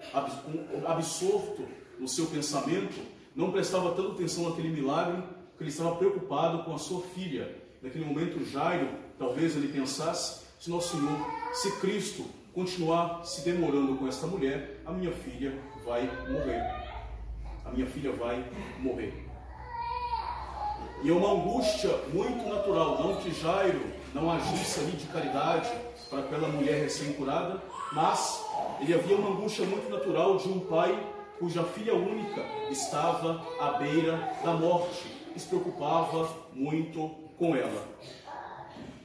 absorto 0.86 1.66
no 1.98 2.08
seu 2.08 2.26
pensamento, 2.26 3.00
não 3.34 3.52
prestava 3.52 3.94
tanta 3.94 4.12
atenção 4.12 4.48
naquele 4.48 4.68
milagre, 4.68 5.22
porque 5.50 5.64
ele 5.64 5.70
estava 5.70 5.94
preocupado 5.96 6.64
com 6.64 6.74
a 6.74 6.78
sua 6.78 7.02
filha. 7.02 7.54
Naquele 7.82 8.04
momento, 8.04 8.44
Jairo, 8.44 8.88
talvez 9.18 9.56
ele 9.56 9.68
pensasse: 9.68 10.46
se 10.58 10.70
Nosso 10.70 10.96
Senhor, 10.96 11.18
se 11.52 11.80
Cristo 11.80 12.24
continuar 12.52 13.24
se 13.24 13.42
demorando 13.42 13.96
com 13.96 14.08
esta 14.08 14.26
mulher, 14.26 14.82
a 14.84 14.92
minha 14.92 15.12
filha 15.12 15.58
vai 15.84 16.02
morrer. 16.28 16.60
A 17.64 17.70
minha 17.70 17.86
filha 17.86 18.12
vai 18.12 18.44
morrer. 18.80 19.29
E 21.02 21.08
é 21.08 21.12
uma 21.12 21.32
angústia 21.32 21.88
muito 22.12 22.46
natural, 22.46 23.02
não 23.02 23.16
que 23.16 23.32
Jairo 23.32 23.80
não 24.12 24.30
agisse 24.30 24.80
ali 24.80 24.92
de 24.92 25.06
caridade 25.06 25.70
para 26.10 26.18
aquela 26.18 26.48
mulher 26.48 26.82
recém-curada, 26.82 27.62
mas 27.92 28.44
ele 28.80 28.92
havia 28.92 29.16
uma 29.16 29.30
angústia 29.30 29.64
muito 29.64 29.88
natural 29.88 30.36
de 30.36 30.48
um 30.48 30.60
pai 30.60 30.94
cuja 31.38 31.64
filha 31.64 31.94
única 31.94 32.44
estava 32.70 33.42
à 33.58 33.78
beira 33.78 34.36
da 34.44 34.52
morte 34.52 35.06
e 35.34 35.40
se 35.40 35.46
preocupava 35.46 36.28
muito 36.52 37.08
com 37.38 37.56
ela. 37.56 37.88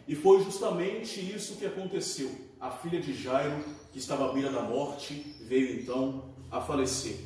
E 0.06 0.16
foi 0.16 0.44
justamente 0.44 1.20
isso 1.34 1.56
que 1.56 1.66
aconteceu. 1.66 2.30
A 2.60 2.72
filha 2.72 3.00
de 3.00 3.14
Jairo, 3.14 3.64
que 3.94 4.00
estava 4.00 4.30
à 4.30 4.34
beira 4.34 4.52
da 4.52 4.62
morte, 4.62 5.14
veio 5.42 5.80
então 5.80 6.26
a 6.52 6.60
falecer. 6.60 7.18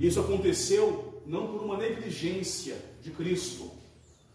Isso 0.00 0.18
aconteceu 0.18 1.22
não 1.26 1.46
por 1.46 1.62
uma 1.62 1.76
negligência 1.76 2.76
de 3.02 3.10
Cristo, 3.10 3.81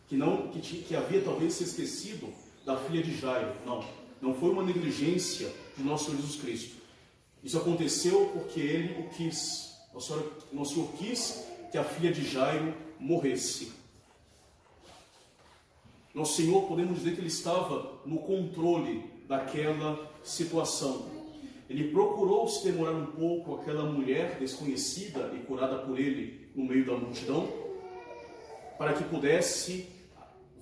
que 0.08 0.16
não 0.16 0.48
que, 0.48 0.62
que 0.62 0.96
havia 0.96 1.22
talvez 1.22 1.54
se 1.54 1.64
esquecido 1.64 2.34
da 2.66 2.78
filha 2.78 3.04
de 3.04 3.18
Jairo. 3.18 3.54
Não, 3.66 3.84
não 4.22 4.34
foi 4.34 4.50
uma 4.50 4.64
negligência 4.64 5.52
de 5.76 5.84
nosso 5.84 6.12
Jesus 6.12 6.36
Cristo. 6.36 6.76
Isso 7.44 7.58
aconteceu 7.58 8.32
porque 8.34 8.60
ele 8.60 9.02
o 9.02 9.10
quis. 9.10 9.78
Nosso 9.94 10.08
Senhor, 10.08 10.34
Nosso 10.52 10.74
Senhor 10.74 10.92
quis 10.94 11.46
que 11.72 11.78
a 11.78 11.84
filha 11.84 12.12
de 12.12 12.24
Jairo 12.30 12.74
morresse. 13.00 13.72
Nosso 16.14 16.36
Senhor, 16.42 16.64
podemos 16.68 17.00
dizer 17.00 17.14
que 17.14 17.22
ele 17.22 17.28
estava 17.28 18.02
no 18.06 18.20
controle 18.20 19.04
daquela 19.28 20.12
situação. 20.24 21.06
Ele 21.70 21.92
procurou 21.92 22.48
se 22.48 22.64
demorar 22.64 22.94
um 22.94 23.08
pouco 23.08 23.56
aquela 23.56 23.84
mulher 23.84 24.40
desconhecida 24.40 25.32
e 25.36 25.40
curada 25.46 25.80
por 25.80 26.00
ele 26.00 26.50
no 26.56 26.64
meio 26.64 26.86
da 26.86 26.94
multidão, 26.94 27.48
para 28.78 28.94
que 28.94 29.04
pudesse 29.04 29.88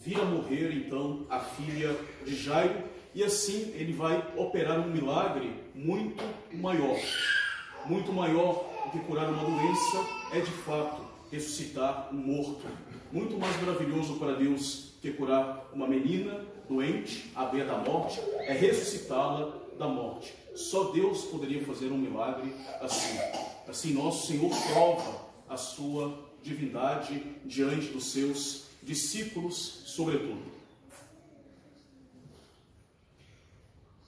vir 0.06 0.20
a 0.20 0.26
morrer 0.26 0.72
então 0.72 1.26
a 1.30 1.40
filha 1.40 1.98
de 2.24 2.36
Jairo, 2.36 2.84
e 3.14 3.24
assim 3.24 3.74
ele 3.76 3.92
vai 3.92 4.24
operar 4.38 4.80
um 4.80 4.92
milagre 4.92 5.52
muito 5.74 6.24
maior. 6.54 6.98
Muito 7.88 8.14
maior 8.14 8.70
do 8.86 8.92
que 8.92 9.00
curar 9.00 9.30
uma 9.30 9.44
doença 9.44 10.06
é 10.32 10.40
de 10.40 10.52
fato 10.52 11.02
ressuscitar 11.32 12.10
um 12.12 12.18
morto. 12.18 12.66
Muito 13.12 13.38
mais 13.38 13.60
maravilhoso 13.62 14.16
para 14.16 14.34
Deus 14.34 14.94
que 15.02 15.12
curar 15.12 15.70
uma 15.74 15.88
menina 15.88 16.46
doente 16.70 17.32
à 17.36 17.46
beira 17.46 17.68
da 17.68 17.78
morte 17.78 18.20
é 18.40 18.54
ressuscitá-la 18.54 19.54
da 19.78 19.88
morte. 19.88 20.34
Só 20.56 20.92
Deus 20.92 21.24
poderia 21.26 21.64
fazer 21.64 21.88
um 21.88 21.98
milagre 21.98 22.54
assim. 22.82 23.18
Assim, 23.68 23.94
nosso 23.94 24.28
Senhor 24.28 24.52
prova 24.72 25.26
a 25.50 25.58
sua 25.58 26.14
divindade 26.44 27.24
diante 27.44 27.88
dos 27.88 28.12
seus 28.12 28.65
discípulos, 28.86 29.82
sobretudo. 29.86 30.54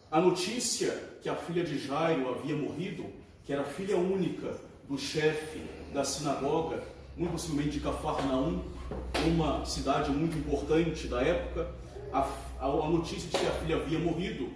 A 0.09 0.21
notícia 0.21 0.91
que 1.21 1.27
a 1.27 1.35
filha 1.35 1.63
de 1.63 1.77
Jairo 1.79 2.29
havia 2.29 2.55
morrido, 2.55 3.05
que 3.43 3.51
era 3.51 3.63
filha 3.63 3.97
única 3.97 4.55
do 4.87 4.97
chefe 4.97 5.61
da 5.93 6.05
sinagoga, 6.05 6.81
muito 7.17 7.31
possivelmente 7.31 7.71
de 7.71 7.79
Cafarnaum, 7.79 8.61
uma 9.25 9.65
cidade 9.65 10.11
muito 10.11 10.37
importante 10.37 11.07
da 11.07 11.21
época, 11.21 11.69
a, 12.13 12.19
a, 12.59 12.67
a 12.67 12.89
notícia 12.89 13.29
de 13.29 13.37
que 13.37 13.45
a 13.45 13.51
filha 13.51 13.75
havia 13.77 13.99
morrido 13.99 14.49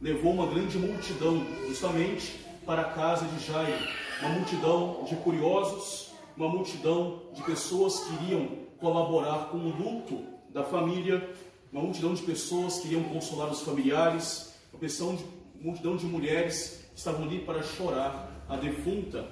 levou 0.00 0.32
uma 0.32 0.46
grande 0.46 0.76
multidão 0.78 1.44
justamente 1.66 2.38
para 2.66 2.82
a 2.82 2.92
casa 2.92 3.24
de 3.26 3.46
Jairo, 3.46 3.78
uma 4.20 4.30
multidão 4.30 5.04
de 5.08 5.16
curiosos, 5.16 6.07
uma 6.38 6.48
multidão 6.48 7.22
de 7.34 7.42
pessoas 7.42 8.00
que 8.00 8.24
iriam 8.24 8.48
colaborar 8.78 9.48
com 9.50 9.58
o 9.58 9.76
luto 9.76 10.24
da 10.50 10.62
família, 10.62 11.28
uma 11.72 11.82
multidão 11.82 12.14
de 12.14 12.22
pessoas 12.22 12.78
que 12.78 12.86
iriam 12.86 13.02
consolar 13.04 13.50
os 13.50 13.62
familiares, 13.62 14.54
uma 14.72 15.18
multidão 15.60 15.96
de 15.96 16.06
mulheres 16.06 16.84
estavam 16.94 17.24
ali 17.24 17.40
para 17.40 17.62
chorar 17.62 18.44
a 18.48 18.56
defunta, 18.56 19.28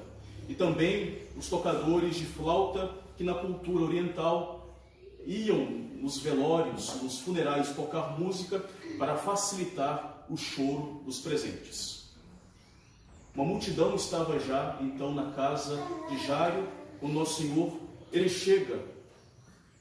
e 0.48 0.54
também 0.54 1.18
os 1.36 1.48
tocadores 1.48 2.16
de 2.16 2.24
flauta 2.24 2.90
que 3.16 3.22
na 3.22 3.34
cultura 3.34 3.84
oriental 3.84 4.76
iam 5.24 5.64
nos 6.00 6.18
velórios, 6.18 7.00
nos 7.02 7.20
funerais 7.20 7.74
tocar 7.74 8.18
música 8.18 8.64
para 8.98 9.16
facilitar 9.16 10.26
o 10.28 10.36
choro 10.36 11.02
dos 11.04 11.20
presentes. 11.20 12.10
Uma 13.34 13.44
multidão 13.44 13.94
estava 13.94 14.38
já 14.40 14.78
então 14.80 15.14
na 15.14 15.32
casa 15.32 15.80
de 16.08 16.26
Jairo, 16.26 16.66
quando 17.00 17.14
Nosso 17.14 17.42
Senhor 17.42 17.72
ele 18.12 18.28
chega. 18.28 18.80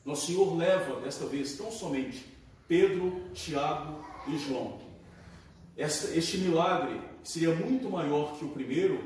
Nosso 0.04 0.28
Senhor 0.28 0.56
leva 0.56 1.02
desta 1.02 1.26
vez 1.26 1.58
tão 1.58 1.72
somente 1.72 2.26
Pedro, 2.68 3.22
Tiago 3.34 4.06
e 4.28 4.38
João 4.38 4.86
este 5.78 6.38
milagre 6.38 7.02
seria 7.24 7.54
muito 7.54 7.90
maior 7.90 8.38
que 8.38 8.46
o 8.46 8.50
primeiro, 8.50 8.98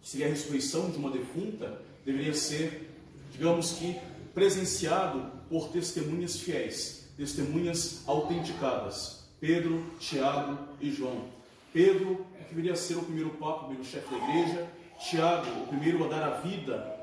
que 0.00 0.08
seria 0.08 0.26
a 0.26 0.30
ressurreição 0.30 0.90
de 0.90 0.98
uma 0.98 1.10
defunta, 1.10 1.80
deveria 2.04 2.34
ser, 2.34 2.90
digamos 3.32 3.72
que, 3.72 3.96
presenciado 4.34 5.30
por 5.48 5.68
testemunhas 5.68 6.40
fiéis, 6.40 7.08
testemunhas 7.16 8.02
autenticadas. 8.06 9.20
Pedro, 9.40 9.84
Tiago 9.98 10.58
e 10.80 10.90
João. 10.90 11.24
Pedro, 11.72 12.26
que 12.48 12.54
viria 12.54 12.72
a 12.72 12.76
ser 12.76 12.96
o 12.96 13.02
primeiro 13.02 13.30
papa, 13.30 13.62
o 13.62 13.68
primeiro 13.68 13.84
chefe 13.84 14.10
da 14.10 14.16
igreja. 14.16 14.68
Tiago, 15.08 15.62
o 15.62 15.66
primeiro 15.68 16.04
a 16.04 16.08
dar 16.08 16.22
a 16.24 16.40
vida, 16.40 16.99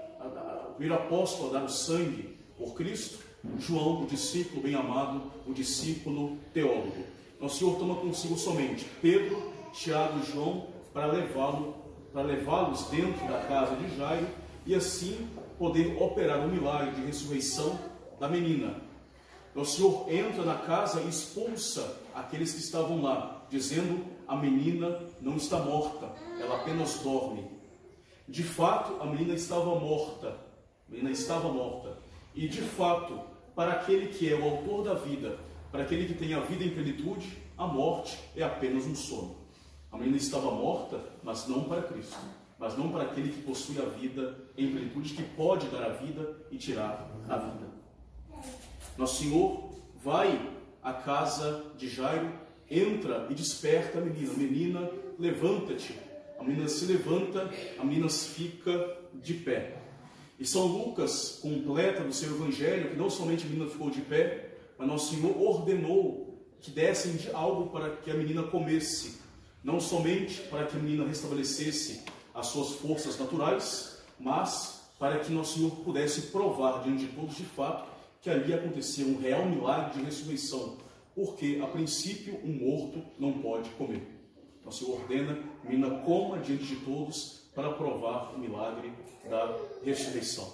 primeiro 0.78 0.94
apóstolo 0.94 1.50
a 1.50 1.60
dar 1.60 1.66
o 1.66 1.70
sangue 1.70 2.38
por 2.56 2.76
Cristo. 2.76 3.26
João, 3.60 4.04
o 4.04 4.08
discípulo 4.08 4.62
bem 4.62 4.76
amado, 4.76 5.32
o 5.48 5.54
discípulo 5.54 6.38
teólogo. 6.54 7.04
Então, 7.36 7.48
o 7.48 7.50
Senhor 7.50 7.78
toma 7.78 7.96
consigo 7.96 8.38
somente 8.38 8.86
Pedro, 9.02 9.52
Tiago 9.74 10.20
e 10.20 10.32
João 10.32 10.68
para 10.94 11.08
levá-lo, 11.08 11.76
para 12.14 12.22
levá-los 12.22 12.88
dentro 12.90 13.28
da 13.28 13.40
casa 13.48 13.76
de 13.76 13.98
Jairo 13.98 14.28
e 14.66 14.76
assim 14.76 15.28
poder 15.58 16.02
operar 16.02 16.46
o 16.46 16.50
milagre 16.50 16.92
de 16.96 17.06
ressurreição 17.06 17.78
da 18.20 18.28
menina. 18.28 18.76
Então, 19.52 19.64
o 19.64 19.66
Senhor 19.66 20.12
entra 20.12 20.44
na 20.44 20.56
casa 20.56 21.02
e 21.02 21.10
expulsa 21.10 22.02
aqueles 22.14 22.54
que 22.54 22.60
estavam 22.60 23.02
lá, 23.02 23.46
dizendo: 23.50 24.06
a 24.28 24.36
menina 24.36 25.00
não 25.22 25.38
está 25.38 25.58
morta, 25.60 26.12
ela 26.40 26.58
apenas 26.58 27.00
dorme. 27.00 27.50
De 28.28 28.44
fato, 28.44 29.02
a 29.02 29.06
menina 29.06 29.34
estava 29.34 29.80
morta. 29.80 30.47
Menina 30.90 31.12
estava 31.12 31.50
morta. 31.50 31.98
E 32.34 32.48
de 32.48 32.62
fato, 32.62 33.20
para 33.56 33.74
aquele 33.74 34.08
que 34.08 34.32
é 34.32 34.36
o 34.36 34.44
autor 34.44 34.84
da 34.84 34.94
vida, 34.94 35.38
para 35.72 35.84
aquele 35.84 36.06
que 36.06 36.14
tem 36.14 36.34
a 36.34 36.40
vida 36.40 36.64
em 36.64 36.70
plenitude, 36.70 37.38
a 37.58 37.66
morte 37.66 38.18
é 38.36 38.44
apenas 38.44 38.86
um 38.86 38.96
sono. 38.96 39.36
A 39.92 39.98
menina 39.98 40.18
estava 40.18 40.52
morta, 40.52 41.00
mas 41.24 41.48
não 41.48 41.64
para 41.64 41.82
Cristo, 41.82 42.18
mas 42.60 42.78
não 42.78 42.90
para 42.92 43.04
aquele 43.04 43.30
que 43.30 43.42
possui 43.42 43.80
a 43.80 43.86
vida 43.86 44.38
em 44.58 44.70
plenitude, 44.70 45.14
que 45.14 45.24
pode 45.24 45.68
dar 45.68 45.84
a 45.84 45.90
vida 45.90 46.38
e 46.52 46.58
tirar 46.58 47.10
a 47.28 47.38
vida. 47.38 47.68
Nosso 48.98 49.24
Senhor 49.24 49.72
vai 50.04 50.40
à 50.84 50.94
casa 50.94 51.66
de 51.78 51.90
Jairo, 51.90 52.32
entra 52.70 53.28
e 53.30 53.34
desperta 53.34 54.00
a 54.00 54.02
menina. 54.02 54.34
Menina, 54.34 54.92
levanta-te. 55.18 55.96
A 56.40 56.44
menina 56.44 56.68
se 56.68 56.86
levanta, 56.86 57.50
a 57.80 57.84
menina 57.84 58.10
fica 58.10 58.98
de 59.14 59.34
pé. 59.34 59.87
E 60.40 60.46
São 60.46 60.68
Lucas 60.68 61.40
completa 61.42 62.04
no 62.04 62.14
seu 62.14 62.30
evangelho 62.30 62.92
que 62.92 62.96
não 62.96 63.10
somente 63.10 63.46
a 63.46 63.50
menina 63.50 63.70
ficou 63.70 63.90
de 63.90 64.02
pé, 64.02 64.56
mas 64.78 64.88
nosso 64.88 65.16
Senhor 65.16 65.36
ordenou 65.42 66.46
que 66.60 66.70
dessem 66.70 67.16
de 67.16 67.32
algo 67.32 67.72
para 67.72 67.96
que 67.98 68.12
a 68.12 68.14
menina 68.14 68.44
comesse, 68.44 69.20
não 69.64 69.80
somente 69.80 70.42
para 70.44 70.66
que 70.66 70.78
a 70.78 70.80
menina 70.80 71.08
restabelecesse 71.08 72.04
as 72.34 72.48
suas 72.48 72.74
forças 72.76 73.18
naturais, 73.18 73.98
mas 74.20 74.92
para 75.00 75.20
que 75.20 75.32
nosso 75.32 75.58
Senhor 75.58 75.72
pudesse 75.78 76.24
provar 76.28 76.84
diante 76.84 77.06
de 77.06 77.14
todos 77.14 77.36
de 77.36 77.44
fato 77.44 77.90
que 78.22 78.30
ali 78.30 78.54
acontecia 78.54 79.06
um 79.06 79.20
real 79.20 79.46
milagre 79.46 80.00
de 80.00 80.06
ressurreição, 80.06 80.78
porque 81.16 81.60
a 81.64 81.68
princípio 81.68 82.40
um 82.44 82.54
morto 82.54 83.04
não 83.20 83.34
pode 83.34 83.70
comer. 83.72 84.06
Nosso 84.64 84.86
Senhor 84.86 85.02
ordena 85.02 85.40
a 85.64 85.70
menina 85.70 86.00
coma 86.02 86.40
diante 86.40 86.66
de 86.66 86.76
todos 86.78 87.47
para 87.58 87.72
provar 87.72 88.36
o 88.36 88.38
milagre 88.38 88.94
da 89.28 89.58
ressurreição. 89.84 90.48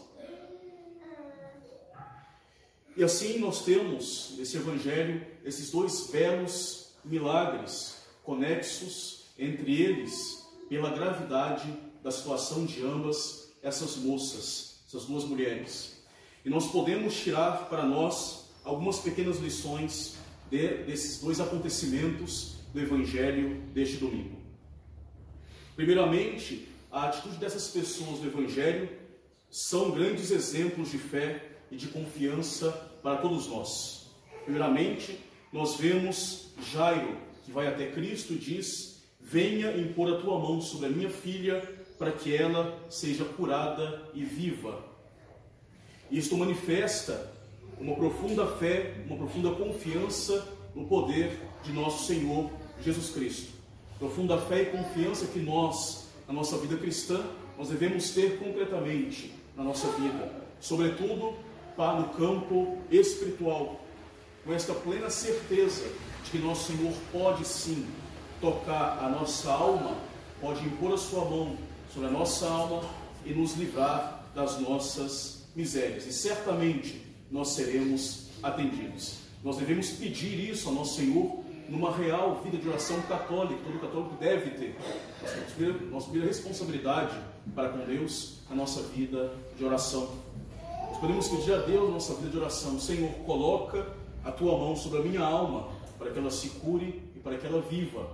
E 2.95 3.03
assim 3.03 3.39
nós 3.39 3.65
temos 3.65 4.35
nesse 4.37 4.55
Evangelho 4.55 5.21
esses 5.43 5.69
dois 5.69 6.07
belos 6.09 6.93
milagres 7.03 7.97
conexos 8.23 9.25
entre 9.37 9.81
eles 9.81 10.47
pela 10.69 10.91
gravidade 10.91 11.67
da 12.01 12.09
situação 12.09 12.65
de 12.65 12.81
ambas 12.85 13.53
essas 13.61 13.97
moças, 13.97 14.79
essas 14.87 15.03
duas 15.03 15.25
mulheres. 15.25 16.01
E 16.45 16.49
nós 16.49 16.67
podemos 16.67 17.13
tirar 17.19 17.67
para 17.67 17.83
nós 17.83 18.45
algumas 18.63 18.99
pequenas 18.99 19.39
lições 19.39 20.15
de, 20.49 20.85
desses 20.85 21.19
dois 21.19 21.41
acontecimentos 21.41 22.55
do 22.73 22.79
Evangelho 22.79 23.61
deste 23.73 23.97
domingo. 23.97 24.41
Primeiramente, 25.75 26.71
a 26.93 27.05
atitude 27.05 27.37
dessas 27.37 27.69
pessoas 27.69 28.19
do 28.19 28.27
Evangelho 28.27 28.87
são 29.49 29.89
grandes 29.89 30.29
exemplos 30.29 30.91
de 30.91 30.99
fé 30.99 31.43
e 31.71 31.75
de 31.75 31.87
confiança 31.87 32.69
para 33.01 33.17
todos 33.17 33.47
nós. 33.47 34.11
Primeiramente, 34.43 35.19
nós 35.51 35.75
vemos 35.75 36.51
Jairo, 36.71 37.17
que 37.43 37.51
vai 37.51 37.67
até 37.67 37.87
Cristo 37.87 38.33
e 38.33 38.37
diz: 38.37 39.03
Venha 39.19 39.75
impor 39.75 40.13
a 40.13 40.21
tua 40.21 40.37
mão 40.37 40.61
sobre 40.61 40.85
a 40.85 40.89
minha 40.89 41.09
filha, 41.09 41.61
para 41.97 42.11
que 42.11 42.35
ela 42.35 42.79
seja 42.91 43.25
curada 43.25 44.03
e 44.13 44.23
viva. 44.23 44.83
Isto 46.11 46.37
manifesta 46.37 47.31
uma 47.79 47.95
profunda 47.95 48.45
fé, 48.45 48.93
uma 49.07 49.17
profunda 49.17 49.49
confiança 49.51 50.47
no 50.75 50.85
poder 50.85 51.39
de 51.63 51.71
nosso 51.71 52.05
Senhor 52.05 52.51
Jesus 52.83 53.09
Cristo. 53.09 53.51
Profunda 53.97 54.37
fé 54.37 54.61
e 54.61 54.65
confiança 54.67 55.25
que 55.25 55.39
nós, 55.39 56.02
na 56.27 56.33
nossa 56.33 56.57
vida 56.57 56.77
cristã, 56.77 57.23
nós 57.57 57.69
devemos 57.69 58.11
ter 58.11 58.39
concretamente 58.39 59.33
na 59.55 59.63
nossa 59.63 59.87
vida, 59.91 60.31
sobretudo 60.59 61.35
para 61.75 62.01
o 62.01 62.09
campo 62.09 62.77
espiritual, 62.89 63.79
com 64.43 64.53
esta 64.53 64.73
plena 64.73 65.09
certeza 65.09 65.83
de 66.23 66.31
que 66.31 66.37
nosso 66.37 66.71
Senhor 66.71 66.93
pode 67.11 67.45
sim 67.45 67.85
tocar 68.41 68.99
a 69.03 69.09
nossa 69.09 69.51
alma, 69.51 69.95
pode 70.41 70.65
impor 70.65 70.93
a 70.93 70.97
sua 70.97 71.25
mão 71.25 71.57
sobre 71.93 72.09
a 72.09 72.11
nossa 72.11 72.47
alma 72.47 72.83
e 73.25 73.33
nos 73.33 73.55
livrar 73.55 74.25
das 74.35 74.59
nossas 74.59 75.45
misérias. 75.55 76.05
E 76.05 76.13
certamente 76.13 77.01
nós 77.31 77.49
seremos 77.49 78.27
atendidos. 78.41 79.17
Nós 79.43 79.57
devemos 79.57 79.91
pedir 79.91 80.49
isso 80.49 80.69
ao 80.69 80.75
nosso 80.75 80.95
Senhor 80.95 81.42
numa 81.69 81.95
real 81.95 82.41
vida 82.43 82.57
de 82.57 82.67
oração 82.67 83.01
católica, 83.03 83.59
todo 83.63 83.79
católico 83.79 84.15
deve 84.19 84.51
ter. 84.51 84.77
Nossa 85.89 86.05
primeira 86.05 86.27
responsabilidade 86.27 87.15
para 87.55 87.69
com 87.69 87.85
Deus, 87.85 88.39
a 88.49 88.55
nossa 88.55 88.81
vida 88.83 89.33
de 89.57 89.65
oração. 89.65 90.09
Nós 90.89 90.97
podemos 90.99 91.27
pedir 91.27 91.53
a 91.53 91.57
Deus 91.57 91.91
nossa 91.91 92.13
vida 92.15 92.29
de 92.29 92.37
oração. 92.37 92.79
Senhor, 92.79 93.09
coloca 93.25 93.85
a 94.23 94.31
tua 94.31 94.57
mão 94.57 94.75
sobre 94.75 94.99
a 94.99 95.01
minha 95.01 95.21
alma, 95.21 95.67
para 95.97 96.11
que 96.11 96.19
ela 96.19 96.31
se 96.31 96.49
cure 96.49 97.01
e 97.15 97.19
para 97.19 97.37
que 97.37 97.45
ela 97.45 97.61
viva. 97.61 98.07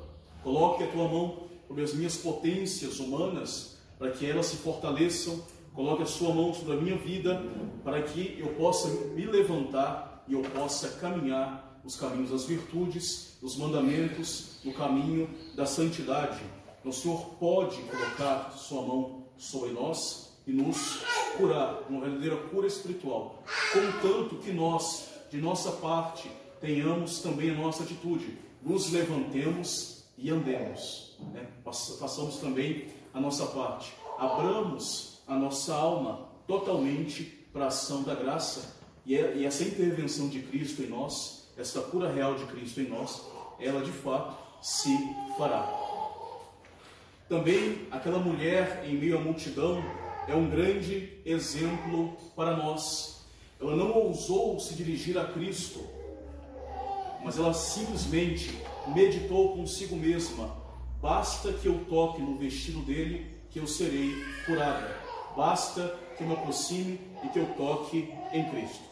Coloque 0.43 0.83
a 0.83 0.87
tua 0.87 1.07
mão 1.07 1.43
sobre 1.67 1.83
as 1.83 1.93
minhas 1.93 2.17
potências 2.17 2.99
humanas, 2.99 3.77
para 3.97 4.11
que 4.11 4.25
elas 4.25 4.47
se 4.47 4.57
fortaleçam. 4.57 5.41
Coloque 5.73 6.03
a 6.03 6.05
sua 6.05 6.33
mão 6.33 6.53
sobre 6.53 6.73
a 6.73 6.75
minha 6.77 6.97
vida, 6.97 7.41
para 7.83 8.01
que 8.01 8.37
eu 8.39 8.47
possa 8.55 8.89
me 9.13 9.25
levantar 9.25 10.23
e 10.27 10.33
eu 10.33 10.41
possa 10.41 10.89
caminhar 10.99 11.68
os 11.83 11.95
caminhos 11.95 12.31
das 12.31 12.45
virtudes, 12.45 13.37
dos 13.41 13.57
mandamentos, 13.57 14.59
no 14.63 14.73
caminho 14.73 15.29
da 15.55 15.65
santidade. 15.65 16.41
O 16.83 16.91
Senhor 16.91 17.35
pode 17.39 17.81
colocar 17.83 18.51
sua 18.51 18.81
mão 18.81 19.25
sobre 19.37 19.71
nós 19.71 20.29
e 20.47 20.51
nos 20.51 21.01
curar, 21.37 21.83
uma 21.89 22.01
verdadeira 22.01 22.35
cura 22.35 22.65
espiritual, 22.65 23.43
contanto 23.71 24.37
que 24.37 24.51
nós, 24.51 25.09
de 25.29 25.37
nossa 25.37 25.71
parte, 25.73 26.29
tenhamos 26.59 27.19
também 27.19 27.51
a 27.51 27.53
nossa 27.53 27.83
atitude, 27.83 28.37
nos 28.63 28.91
levantemos 28.91 30.03
e 30.17 30.29
andemos, 30.29 31.15
né? 31.33 31.47
façamos 31.63 32.37
também 32.37 32.87
a 33.13 33.21
nossa 33.21 33.45
parte, 33.45 33.93
abramos 34.17 35.19
a 35.27 35.35
nossa 35.35 35.73
alma 35.75 36.27
totalmente 36.47 37.23
para 37.53 37.65
a 37.65 37.67
ação 37.67 38.01
da 38.01 38.15
graça 38.15 38.75
e, 39.05 39.15
é, 39.15 39.37
e 39.37 39.45
essa 39.45 39.63
intervenção 39.63 40.27
de 40.27 40.41
Cristo 40.41 40.81
em 40.81 40.87
nós, 40.87 41.38
essa 41.59 41.81
cura 41.81 42.11
real 42.11 42.35
de 42.35 42.45
Cristo 42.45 42.79
em 42.79 42.87
nós, 42.87 43.21
ela 43.59 43.81
de 43.81 43.91
fato 43.91 44.37
se 44.61 44.89
fará. 45.37 45.67
Também 47.27 47.87
aquela 47.91 48.17
mulher 48.17 48.83
em 48.87 48.95
meio 48.95 49.17
à 49.17 49.21
multidão 49.21 49.83
é 50.27 50.33
um 50.33 50.49
grande 50.49 51.19
exemplo 51.25 52.17
para 52.35 52.55
nós. 52.55 53.25
Ela 53.59 53.75
não 53.75 53.91
ousou 53.91 54.59
se 54.59 54.73
dirigir 54.73 55.17
a 55.17 55.25
Cristo, 55.25 55.85
mas 57.23 57.37
ela 57.37 57.53
simplesmente 57.53 58.57
meditou 58.87 59.57
consigo 59.57 59.95
mesma: 59.95 60.55
basta 61.01 61.51
que 61.51 61.67
eu 61.67 61.83
toque 61.89 62.21
no 62.21 62.37
vestido 62.37 62.79
dele, 62.81 63.29
que 63.49 63.59
eu 63.59 63.67
serei 63.67 64.23
curada. 64.45 64.95
Basta 65.35 65.95
que 66.17 66.23
eu 66.23 66.27
me 66.27 66.33
aproxime 66.33 66.99
e 67.23 67.27
que 67.27 67.39
eu 67.39 67.45
toque 67.55 68.13
em 68.31 68.49
Cristo. 68.49 68.88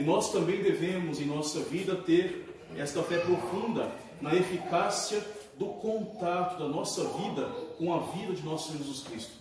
E 0.00 0.02
nós 0.02 0.32
também 0.32 0.62
devemos, 0.62 1.20
em 1.20 1.26
nossa 1.26 1.60
vida, 1.60 1.94
ter 1.94 2.48
esta 2.74 3.02
fé 3.02 3.18
profunda 3.18 3.92
na 4.18 4.34
eficácia 4.34 5.22
do 5.58 5.66
contato 5.66 6.58
da 6.58 6.66
nossa 6.66 7.04
vida 7.04 7.44
com 7.76 7.92
a 7.92 7.98
vida 8.12 8.32
de 8.32 8.42
nosso 8.42 8.68
Senhor 8.72 8.78
Jesus 8.78 9.02
Cristo. 9.02 9.32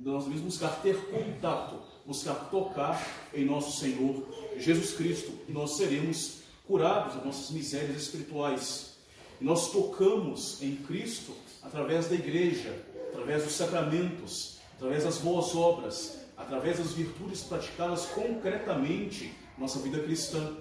Nós 0.00 0.22
devemos 0.22 0.44
buscar 0.44 0.80
ter 0.82 0.96
contato, 1.06 1.80
buscar 2.06 2.48
tocar 2.48 3.04
em 3.34 3.44
nosso 3.44 3.80
Senhor 3.80 4.24
Jesus 4.56 4.92
Cristo, 4.92 5.32
e 5.48 5.52
nós 5.52 5.76
seremos 5.76 6.42
curados 6.64 7.16
das 7.16 7.24
nossas 7.24 7.50
misérias 7.50 8.02
espirituais. 8.02 8.94
E 9.40 9.44
nós 9.44 9.72
tocamos 9.72 10.62
em 10.62 10.76
Cristo 10.76 11.32
através 11.60 12.06
da 12.06 12.14
igreja, 12.14 12.72
através 13.08 13.42
dos 13.42 13.54
sacramentos, 13.54 14.60
através 14.76 15.02
das 15.02 15.18
boas 15.18 15.56
obras, 15.56 16.20
através 16.36 16.78
das 16.78 16.92
virtudes 16.92 17.42
praticadas 17.42 18.06
concretamente 18.06 19.42
nossa 19.58 19.78
vida 19.78 20.00
cristã, 20.00 20.56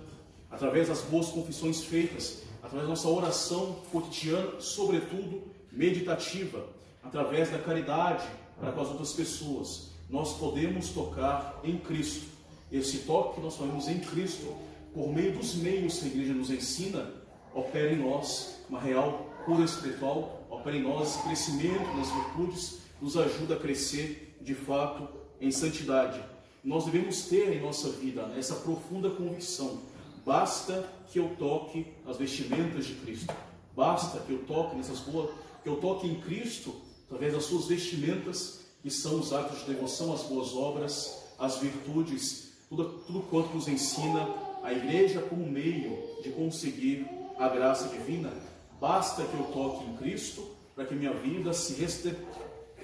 através 0.50 0.88
das 0.88 1.02
boas 1.02 1.28
confissões 1.28 1.84
feitas, 1.84 2.44
através 2.62 2.84
da 2.84 2.90
nossa 2.90 3.08
oração 3.08 3.78
cotidiana, 3.92 4.60
sobretudo 4.60 5.44
meditativa, 5.72 6.66
através 7.04 7.50
da 7.50 7.60
caridade 7.60 8.26
para 8.60 8.72
com 8.72 8.82
as 8.82 8.90
outras 8.90 9.14
pessoas. 9.14 9.92
Nós 10.10 10.38
podemos 10.38 10.90
tocar 10.90 11.60
em 11.64 11.78
Cristo. 11.78 12.28
Esse 12.72 13.00
toque 13.00 13.36
que 13.36 13.42
nós 13.42 13.56
fazemos 13.56 13.88
em 13.88 14.00
Cristo 14.00 14.56
por 14.94 15.12
meio 15.12 15.34
dos 15.34 15.56
meios 15.56 16.00
que 16.00 16.06
a 16.06 16.08
igreja 16.08 16.34
nos 16.34 16.50
ensina, 16.50 17.12
opera 17.54 17.92
em 17.92 17.98
nós 17.98 18.60
uma 18.70 18.80
real 18.80 19.28
cura 19.46 19.66
espiritual, 19.66 20.46
opera 20.50 20.78
em 20.78 20.84
nós 20.84 21.18
crescimento 21.24 21.98
nas 21.98 22.10
virtudes, 22.12 22.80
nos 23.02 23.18
ajuda 23.18 23.56
a 23.56 23.60
crescer 23.60 24.38
de 24.42 24.54
fato 24.54 25.08
em 25.42 25.52
santidade. 25.52 26.33
Nós 26.64 26.86
devemos 26.86 27.24
ter 27.24 27.52
em 27.52 27.62
nossa 27.62 27.90
vida 27.90 28.32
essa 28.38 28.56
profunda 28.56 29.10
convicção. 29.10 29.82
Basta 30.26 30.90
que 31.12 31.20
eu 31.20 31.36
toque 31.38 31.86
as 32.08 32.16
vestimentas 32.16 32.86
de 32.86 32.94
Cristo. 32.96 33.34
Basta 33.76 34.20
que 34.20 34.32
eu 34.32 34.46
toque 34.46 34.78
nessas 34.78 35.00
boas, 35.00 35.30
que 35.62 35.68
eu 35.68 35.76
toque 35.78 36.08
em 36.08 36.22
Cristo 36.22 36.74
através 37.06 37.34
das 37.34 37.44
suas 37.46 37.66
vestimentas, 37.66 38.62
que 38.82 38.90
são 38.90 39.20
os 39.20 39.34
atos 39.34 39.60
de 39.60 39.74
devoção, 39.74 40.14
as 40.14 40.24
boas 40.24 40.56
obras, 40.56 41.24
as 41.38 41.58
virtudes, 41.58 42.54
tudo, 42.70 43.04
tudo 43.06 43.22
quanto 43.30 43.54
nos 43.54 43.68
ensina 43.68 44.28
a 44.64 44.72
igreja 44.72 45.22
como 45.22 45.46
meio 45.46 45.98
de 46.24 46.30
conseguir 46.30 47.06
a 47.38 47.50
graça 47.50 47.90
divina, 47.90 48.32
basta 48.80 49.24
que 49.26 49.34
eu 49.34 49.44
toque 49.52 49.84
em 49.86 49.98
Cristo 49.98 50.48
para 50.74 50.86
que 50.86 50.96
minha 50.96 51.14
vida 51.14 51.54
se 51.54 51.74
reste... 51.74 52.16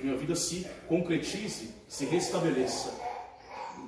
minha 0.02 0.18
vida 0.18 0.36
se 0.36 0.68
concretize, 0.88 1.74
se 1.88 2.06
restabeleça. 2.06 3.09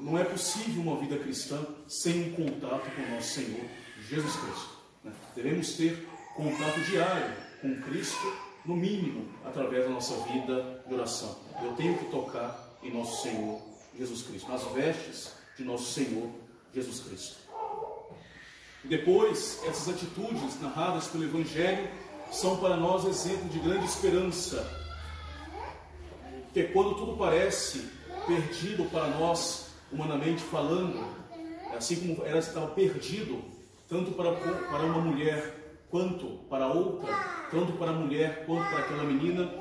Não 0.02 0.18
é 0.18 0.24
possível 0.24 0.82
uma 0.82 0.98
vida 0.98 1.16
cristã 1.18 1.64
sem 1.88 2.30
um 2.30 2.34
contato 2.34 2.90
com 2.96 3.02
o 3.04 3.16
nosso 3.16 3.36
Senhor 3.36 3.66
Jesus 4.10 4.36
Cristo. 4.36 4.70
Né? 5.04 5.12
Devemos 5.36 5.74
ter 5.76 6.08
contato 6.36 6.80
diário 6.90 7.36
com 7.62 7.80
Cristo, 7.84 8.34
no 8.66 8.76
mínimo, 8.76 9.30
através 9.46 9.84
da 9.84 9.92
nossa 9.92 10.16
vida 10.32 10.84
de 10.88 10.94
oração. 10.94 11.38
Eu 11.62 11.74
tenho 11.74 11.96
que 12.00 12.06
tocar 12.06 12.78
em 12.82 12.92
nosso 12.92 13.22
Senhor 13.22 13.62
Jesus 13.96 14.24
Cristo, 14.24 14.52
nas 14.52 14.64
vestes 14.74 15.34
de 15.56 15.64
nosso 15.64 15.94
Senhor 15.94 16.30
Jesus 16.74 17.00
Cristo. 17.02 17.36
Depois, 18.84 19.62
essas 19.68 19.90
atitudes 19.90 20.60
narradas 20.60 21.08
pelo 21.08 21.26
Evangelho 21.26 21.88
são 22.32 22.58
para 22.58 22.76
nós 22.76 23.06
exemplo 23.06 23.48
de 23.50 23.60
grande 23.60 23.86
esperança. 23.86 24.68
Que 26.54 26.64
quando 26.64 26.96
tudo 26.96 27.18
parece 27.18 27.88
perdido 28.26 28.86
para 28.86 29.08
nós, 29.10 29.71
humanamente 29.92 30.42
falando, 30.42 31.04
assim 31.76 31.96
como 31.96 32.26
era 32.26 32.40
estava 32.40 32.68
perdido, 32.68 33.42
tanto 33.88 34.12
para, 34.12 34.32
para 34.34 34.84
uma 34.84 35.00
mulher 35.00 35.62
quanto 35.90 36.40
para 36.50 36.68
outra, 36.68 37.14
tanto 37.52 37.74
para 37.74 37.92
a 37.92 37.94
mulher 37.94 38.46
quanto 38.46 38.70
para 38.70 38.80
aquela 38.80 39.04
menina, 39.04 39.54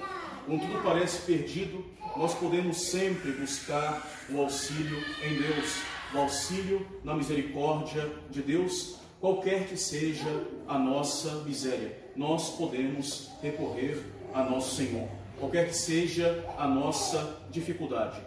quando 0.47 0.61
tudo 0.61 0.83
parece 0.83 1.23
perdido, 1.23 1.85
nós 2.17 2.35
podemos 2.35 2.77
sempre 2.77 3.33
buscar 3.33 4.09
o 4.31 4.41
auxílio 4.41 4.99
em 5.23 5.37
Deus, 5.37 5.83
o 6.15 6.19
auxílio 6.19 6.87
na 7.05 7.15
misericórdia 7.15 8.11
de 8.31 8.43
Deus, 8.43 8.97
qualquer 9.21 9.69
que 9.69 9.77
seja 9.77 10.47
a 10.67 10.79
nossa 10.79 11.43
miséria, 11.45 11.97
nós 12.17 12.51
podemos 12.51 13.31
recorrer 13.43 14.03
a 14.33 14.43
nosso 14.45 14.77
Senhor, 14.77 15.09
qualquer 15.39 15.69
que 15.69 15.77
seja 15.77 16.45
a 16.57 16.67
nossa 16.67 17.43
dificuldade. 17.51 18.21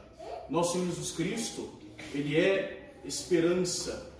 Nosso 0.49 0.73
Senhor 0.73 0.87
Jesus 0.87 1.11
Cristo, 1.11 1.69
Ele 2.13 2.38
é 2.38 2.93
esperança, 3.04 4.12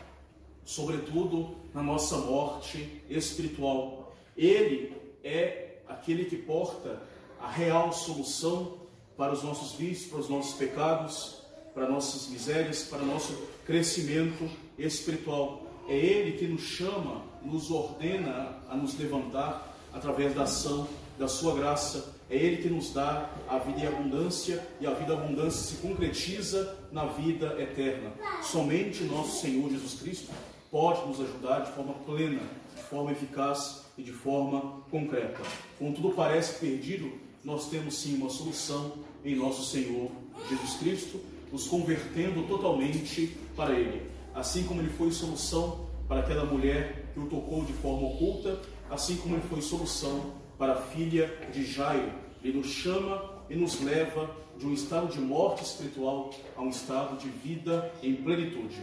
sobretudo 0.66 1.56
na 1.74 1.84
nossa 1.84 2.18
morte 2.18 3.02
espiritual. 3.10 4.16
Ele 4.36 4.96
é 5.24 5.78
aquele 5.88 6.26
que 6.26 6.38
porta 6.38 7.02
a 7.40 7.50
real 7.50 7.92
solução 7.94 8.80
para 9.16 9.34
os 9.34 9.44
nossos 9.44 9.74
vícios, 9.74 10.10
para 10.10 10.20
os 10.20 10.30
nossos 10.30 10.56
pecados, 10.56 11.42
para 11.74 11.88
nossas 11.88 12.28
misérias, 12.28 12.84
para 12.84 13.00
nosso 13.00 13.34
crescimento 13.66 14.50
espiritual. 14.78 15.64
É 15.88 15.96
Ele 15.96 16.38
que 16.38 16.48
nos 16.48 16.62
chama, 16.62 17.24
nos 17.42 17.70
ordena 17.70 18.60
a 18.70 18.76
nos 18.76 18.98
levantar 18.98 19.73
através 19.94 20.34
da 20.34 20.44
ação 20.44 20.88
da 21.18 21.28
Sua 21.28 21.56
graça. 21.56 22.14
É 22.30 22.36
Ele 22.36 22.58
que 22.58 22.70
nos 22.70 22.94
dá 22.94 23.30
a 23.48 23.58
vida 23.60 23.82
em 23.82 23.88
abundância 23.88 24.66
e 24.80 24.88
a 24.88 24.92
vida 24.92 25.14
abundância 25.14 25.76
se 25.76 25.82
concretiza 25.82 26.76
na 26.92 27.06
vida 27.06 27.56
eterna. 27.62 28.12
Somente 28.42 29.04
nosso 29.04 29.42
Senhor 29.42 29.70
Jesus 29.70 30.02
Cristo 30.02 30.32
pode 30.72 31.06
nos 31.08 31.20
ajudar 31.22 31.60
de 31.60 31.72
forma 31.72 31.94
plena, 32.06 32.42
de 32.76 32.84
forma 32.84 33.12
eficaz 33.12 33.84
e 33.98 34.04
de 34.04 34.12
forma 34.12 34.82
concreta. 34.90 35.42
Quando 35.78 35.96
tudo 35.96 36.10
parece 36.10 36.60
perdido, 36.60 37.12
nós 37.44 37.70
temos 37.70 37.98
sim 37.98 38.16
uma 38.16 38.30
solução 38.30 38.94
em 39.24 39.36
nosso 39.36 39.70
Senhor 39.70 40.10
Jesus 40.50 40.74
Cristo, 40.80 41.20
nos 41.52 41.68
convertendo 41.68 42.44
totalmente 42.48 43.38
para 43.56 43.74
Ele 43.74 44.14
assim 44.34 44.64
como 44.64 44.82
ele 44.82 44.90
foi 44.90 45.12
solução 45.12 45.86
para 46.08 46.22
aquela 46.22 46.46
mulher 46.46 47.12
que 47.14 47.20
o 47.20 47.26
tocou 47.28 47.64
de 47.64 47.74
forma 47.74 48.08
oculta, 48.08 48.60
assim 48.94 49.18
como 49.18 49.36
ele 49.36 49.48
foi 49.50 49.62
solução 49.62 50.34
para 50.58 50.74
a 50.74 50.82
filha 50.82 51.28
de 51.52 51.66
Jairo. 51.66 52.12
Ele 52.44 52.58
nos 52.58 52.68
chama 52.68 53.44
e 53.50 53.56
nos 53.56 53.82
leva 53.82 54.30
de 54.58 54.68
um 54.68 54.74
estado 54.74 55.08
de 55.08 55.20
morte 55.20 55.64
espiritual 55.64 56.32
a 56.56 56.62
um 56.62 56.70
estado 56.70 57.18
de 57.18 57.28
vida 57.28 57.92
em 58.04 58.16
plenitude. 58.16 58.82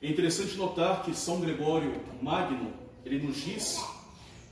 É 0.00 0.08
interessante 0.08 0.56
notar 0.56 1.02
que 1.02 1.14
São 1.14 1.40
Gregório 1.40 2.00
Magno, 2.22 2.72
ele 3.04 3.26
nos 3.26 3.36
diz 3.36 3.84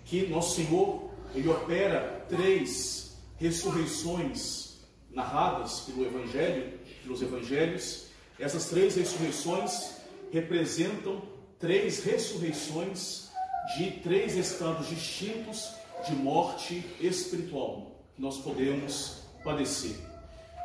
que 0.05 0.27
nosso 0.27 0.57
Senhor, 0.57 1.11
ele 1.35 1.49
opera 1.49 2.27
três 2.29 3.17
ressurreições 3.37 4.81
narradas 5.11 5.81
pelo 5.81 6.05
Evangelho, 6.05 6.79
pelos 7.03 7.23
Evangelhos, 7.23 8.07
essas 8.39 8.67
três 8.67 8.97
ressurreições 8.97 9.97
representam 10.31 11.23
três 11.59 12.05
ressurreições 12.05 13.26
de 13.75 13.91
três 14.03 14.37
estados 14.37 14.89
distintos 14.89 15.75
de 16.07 16.15
morte 16.15 16.85
espiritual 17.01 17.91
que 18.15 18.23
nós 18.23 18.39
podemos 18.39 19.23
padecer. 19.43 19.97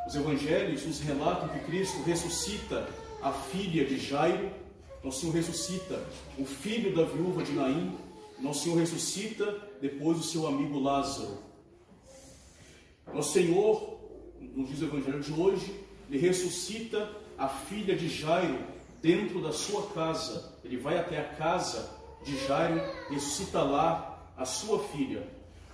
Os 0.06 0.14
evangelhos 0.14 0.84
nos 0.86 1.00
relatam 1.00 1.48
que 1.48 1.60
Cristo 1.60 2.02
ressuscita 2.04 2.88
a 3.20 3.32
filha 3.32 3.84
de 3.84 3.98
Jairo, 3.98 4.50
nosso 5.02 5.20
Senhor 5.20 5.34
ressuscita 5.34 6.04
o 6.38 6.44
filho 6.44 6.94
da 6.94 7.04
viúva 7.04 7.42
de 7.42 7.52
Naim, 7.52 7.96
nosso 8.40 8.64
Senhor 8.64 8.78
ressuscita 8.78 9.68
depois 9.80 10.18
o 10.18 10.22
seu 10.22 10.46
amigo 10.46 10.78
Lázaro. 10.78 11.38
Nosso 13.12 13.32
Senhor, 13.32 13.98
nos 14.54 14.68
diz 14.68 14.80
o 14.80 14.84
evangelho 14.84 15.20
de 15.20 15.32
hoje, 15.32 15.74
ele 16.08 16.18
ressuscita 16.18 17.10
a 17.36 17.48
filha 17.48 17.96
de 17.96 18.08
Jairo 18.08 18.58
dentro 19.00 19.40
da 19.40 19.52
sua 19.52 19.88
casa. 19.88 20.52
Ele 20.64 20.76
vai 20.76 20.98
até 20.98 21.18
a 21.18 21.34
casa 21.34 22.01
de 22.24 22.46
Jairo, 22.46 22.80
ressuscita 23.10 23.62
lá 23.62 24.18
a 24.36 24.44
sua 24.44 24.78
filha. 24.88 25.26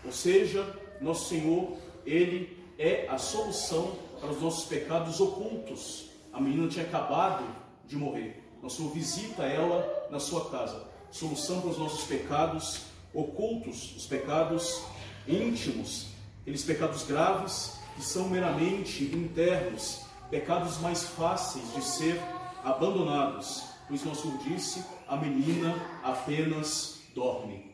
Ou 0.05 0.13
seja, 0.13 0.77
nosso 1.01 1.29
Senhor, 1.29 1.77
ele 2.05 2.57
é 2.79 3.07
a 3.09 3.19
solução 3.19 3.99
para 4.21 4.31
os 4.31 4.41
nossos 4.41 4.67
pecados 4.67 5.21
ocultos. 5.21 6.11
A 6.33 6.41
menina 6.41 6.69
tinha 6.69 6.85
acabado 6.85 7.45
de 7.87 7.97
morrer. 7.97 8.43
Nosso 8.63 8.77
Senhor 8.77 8.93
visita 8.93 9.45
ela 9.45 10.09
na 10.11 10.19
sua 10.19 10.51
casa. 10.51 10.87
Solução 11.11 11.61
para 11.61 11.71
os 11.71 11.79
nossos 11.79 12.05
pecados 12.05 12.83
ocultos, 13.15 13.97
os 13.97 14.07
pecados 14.07 14.83
íntimos, 15.27 16.09
aqueles 16.43 16.65
pecados 16.65 17.03
graves 17.05 17.79
que 17.97 18.03
são 18.03 18.29
meramente 18.29 19.05
internos, 19.05 20.03
pecados 20.31 20.79
mais 20.79 21.05
fáceis 21.05 21.73
de 21.75 21.83
ser 21.83 22.21
abandonados. 22.63 23.65
Pois 23.89 24.05
nosso 24.05 24.23
Senhor 24.23 24.39
disse: 24.39 24.85
a 25.09 25.17
menina 25.17 25.75
apenas 26.05 27.01
dorme. 27.15 27.73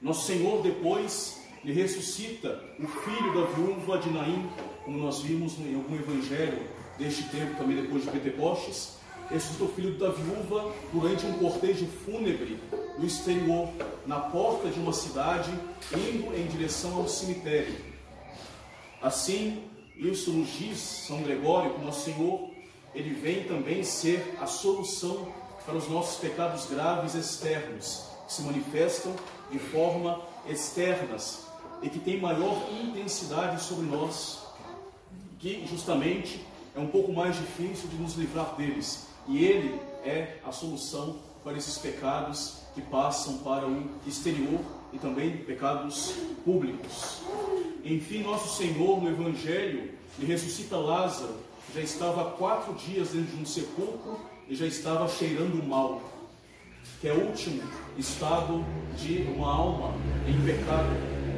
Nosso 0.00 0.26
Senhor 0.26 0.62
depois 0.62 1.40
lhe 1.62 1.72
ressuscita 1.72 2.62
o 2.78 2.86
filho 2.86 3.34
da 3.34 3.46
viúva 3.52 3.98
de 3.98 4.10
Naim, 4.10 4.50
como 4.84 4.98
nós 4.98 5.20
vimos 5.20 5.58
em 5.58 5.74
algum 5.74 5.94
evangelho 5.94 6.66
deste 6.98 7.24
tempo, 7.24 7.56
também 7.56 7.80
depois 7.80 8.02
de 8.02 8.10
Pentecostes. 8.10 8.98
Ressuscita 9.28 9.64
o 9.64 9.68
filho 9.68 9.96
da 9.96 10.10
viúva 10.10 10.74
durante 10.92 11.24
um 11.24 11.34
cortejo 11.34 11.86
fúnebre 11.86 12.58
no 12.98 13.06
exterior, 13.06 13.68
na 14.04 14.18
porta 14.18 14.68
de 14.68 14.80
uma 14.80 14.92
cidade, 14.92 15.52
indo 15.92 16.34
em 16.34 16.46
direção 16.46 16.96
ao 16.96 17.08
cemitério. 17.08 17.76
Assim, 19.00 19.70
isso 19.96 20.32
nos 20.32 20.48
diz 20.58 20.78
São 20.78 21.22
Gregório 21.22 21.74
que 21.74 21.84
nosso 21.84 22.06
Senhor, 22.06 22.50
ele 22.94 23.14
vem 23.14 23.44
também 23.44 23.84
ser 23.84 24.36
a 24.40 24.46
solução 24.46 25.32
para 25.64 25.76
os 25.76 25.88
nossos 25.88 26.18
pecados 26.18 26.66
graves 26.66 27.14
externos, 27.14 28.04
que 28.26 28.32
se 28.32 28.42
manifestam 28.42 29.14
de 29.50 29.58
forma 29.58 30.20
externas 30.48 31.46
e 31.82 31.88
que 31.88 31.98
têm 31.98 32.20
maior 32.20 32.68
intensidade 32.70 33.62
sobre 33.62 33.86
nós, 33.86 34.40
que 35.38 35.66
justamente 35.66 36.44
é 36.74 36.80
um 36.80 36.86
pouco 36.86 37.12
mais 37.12 37.36
difícil 37.36 37.88
de 37.88 37.96
nos 37.96 38.14
livrar 38.14 38.54
deles. 38.56 39.06
E 39.26 39.44
ele 39.44 39.80
é 40.04 40.38
a 40.44 40.52
solução 40.52 41.16
para 41.42 41.56
esses 41.56 41.78
pecados 41.78 42.58
que 42.74 42.82
passam 42.82 43.38
para 43.38 43.66
o 43.66 43.84
exterior 44.06 44.60
e 44.92 44.98
também 44.98 45.38
pecados 45.38 46.12
públicos. 46.44 47.20
Enfim, 47.84 48.22
nosso 48.22 48.56
Senhor 48.56 49.00
no 49.00 49.08
Evangelho 49.08 49.94
ele 50.18 50.26
ressuscita 50.26 50.76
Lázaro, 50.76 51.34
que 51.66 51.74
já 51.74 51.80
estava 51.80 52.22
há 52.22 52.30
quatro 52.32 52.74
dias 52.74 53.10
dentro 53.10 53.36
de 53.36 53.42
um 53.42 53.46
sepulcro 53.46 54.20
e 54.50 54.56
já 54.56 54.66
estava 54.66 55.08
cheirando 55.08 55.62
mal, 55.64 56.02
que 57.00 57.06
é 57.06 57.12
o 57.12 57.28
último 57.28 57.62
estado 57.96 58.64
de 58.98 59.22
uma 59.22 59.48
alma 59.48 59.94
em 60.26 60.44
pecado, 60.44 60.88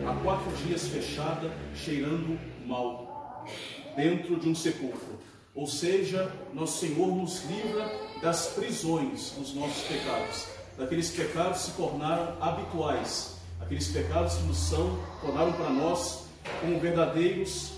há 0.08 0.14
quatro 0.22 0.50
dias 0.64 0.88
fechada, 0.88 1.54
cheirando 1.74 2.40
mal, 2.66 3.46
dentro 3.94 4.40
de 4.40 4.48
um 4.48 4.54
sepulcro. 4.54 5.20
Ou 5.54 5.66
seja, 5.66 6.32
nosso 6.54 6.86
Senhor 6.86 7.06
nos 7.08 7.44
livra 7.44 7.92
das 8.22 8.46
prisões 8.46 9.32
dos 9.32 9.52
nossos 9.54 9.82
pecados, 9.82 10.46
daqueles 10.78 11.10
pecados 11.10 11.64
que 11.64 11.70
se 11.70 11.76
tornaram 11.76 12.42
habituais, 12.42 13.36
aqueles 13.60 13.88
pecados 13.88 14.36
que 14.36 14.44
nos 14.44 14.56
são, 14.56 14.98
tornaram 15.20 15.52
para 15.52 15.68
nós 15.68 16.24
como 16.62 16.80
verdadeiros 16.80 17.72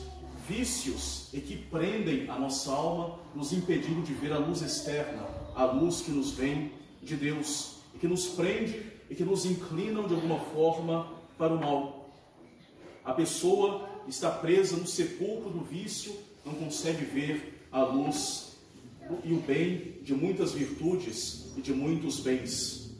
vícios 0.48 1.28
e 1.32 1.40
que 1.40 1.56
prendem 1.56 2.28
a 2.28 2.38
nossa 2.38 2.70
alma, 2.70 3.18
nos 3.34 3.52
impedindo 3.52 4.02
de 4.02 4.12
ver 4.12 4.32
a 4.32 4.38
luz 4.38 4.62
externa, 4.62 5.26
a 5.54 5.64
luz 5.64 6.00
que 6.00 6.10
nos 6.10 6.32
vem 6.32 6.72
de 7.02 7.16
Deus, 7.16 7.76
e 7.94 7.98
que 7.98 8.08
nos 8.08 8.26
prende 8.26 8.92
e 9.08 9.14
que 9.14 9.24
nos 9.24 9.44
inclinam 9.44 10.06
de 10.06 10.14
alguma 10.14 10.38
forma 10.38 11.06
para 11.36 11.52
o 11.52 11.60
mal. 11.60 12.10
A 13.04 13.12
pessoa 13.12 13.88
está 14.08 14.30
presa 14.30 14.76
no 14.76 14.86
sepulcro 14.86 15.50
do 15.50 15.64
vício, 15.64 16.14
não 16.44 16.54
consegue 16.54 17.04
ver 17.04 17.66
a 17.70 17.82
luz 17.82 18.56
e 19.22 19.32
o 19.32 19.40
bem 19.40 19.98
de 20.02 20.14
muitas 20.14 20.52
virtudes 20.52 21.52
e 21.56 21.60
de 21.60 21.72
muitos 21.72 22.20
bens. 22.20 22.90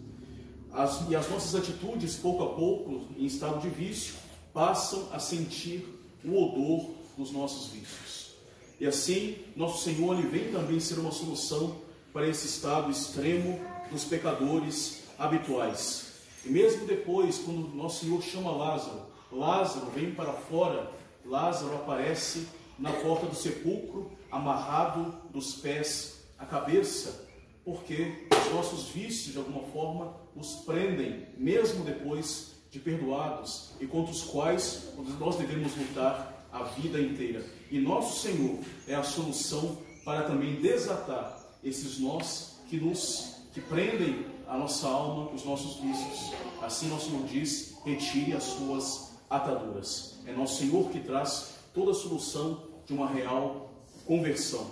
As, 0.72 1.08
e 1.08 1.14
as 1.14 1.30
nossas 1.30 1.54
atitudes, 1.54 2.16
pouco 2.16 2.42
a 2.42 2.54
pouco, 2.54 3.06
em 3.16 3.24
estado 3.24 3.60
de 3.60 3.68
vício, 3.68 4.14
passam 4.52 5.08
a 5.12 5.18
sentir 5.18 5.86
o 6.24 6.36
odor 6.36 6.90
dos 7.16 7.30
nossos 7.30 7.68
vícios. 7.68 8.34
E 8.80 8.86
assim, 8.86 9.38
nosso 9.54 9.84
Senhor 9.84 10.18
ele 10.18 10.28
vem 10.28 10.52
também 10.52 10.80
ser 10.80 10.98
uma 10.98 11.12
solução 11.12 11.76
para 12.12 12.28
esse 12.28 12.46
estado 12.46 12.90
extremo 12.90 13.60
dos 13.90 14.04
pecadores 14.04 15.02
habituais. 15.18 16.12
E 16.44 16.48
mesmo 16.48 16.86
depois, 16.86 17.38
quando 17.38 17.74
nosso 17.74 18.04
Senhor 18.04 18.22
chama 18.22 18.50
Lázaro, 18.50 19.06
Lázaro 19.30 19.86
vem 19.94 20.14
para 20.14 20.32
fora, 20.32 20.90
Lázaro 21.24 21.74
aparece 21.74 22.46
na 22.78 22.92
porta 22.92 23.26
do 23.26 23.34
sepulcro, 23.34 24.10
amarrado 24.30 25.14
dos 25.30 25.54
pés 25.54 26.24
à 26.38 26.44
cabeça, 26.44 27.26
porque 27.64 28.26
os 28.30 28.52
nossos 28.52 28.88
vícios, 28.88 29.32
de 29.32 29.38
alguma 29.38 29.62
forma, 29.72 30.14
nos 30.36 30.56
prendem, 30.66 31.26
mesmo 31.38 31.84
depois 31.84 32.52
de 32.70 32.78
perdoados, 32.78 33.70
e 33.80 33.86
contra 33.86 34.12
os 34.12 34.24
quais 34.24 34.92
nós 35.18 35.36
devemos 35.36 35.76
lutar 35.76 36.33
a 36.54 36.62
vida 36.62 37.00
inteira. 37.00 37.44
E 37.70 37.80
nosso 37.80 38.22
Senhor 38.22 38.60
é 38.86 38.94
a 38.94 39.02
solução 39.02 39.76
para 40.04 40.22
também 40.22 40.54
desatar 40.60 41.44
esses 41.64 41.98
nós 41.98 42.60
que 42.70 42.78
nos 42.78 43.34
que 43.52 43.60
prendem 43.60 44.26
a 44.48 44.56
nossa 44.56 44.88
alma, 44.88 45.30
os 45.30 45.44
nossos 45.44 45.80
vícios. 45.80 46.32
Assim 46.62 46.88
nosso 46.88 47.10
Senhor 47.10 47.26
diz: 47.26 47.76
retire 47.84 48.32
as 48.32 48.44
suas 48.44 49.12
ataduras. 49.28 50.18
É 50.26 50.32
nosso 50.32 50.58
Senhor 50.58 50.90
que 50.90 51.00
traz 51.00 51.54
toda 51.72 51.90
a 51.90 51.94
solução 51.94 52.62
de 52.86 52.92
uma 52.92 53.08
real 53.08 53.70
conversão. 54.06 54.70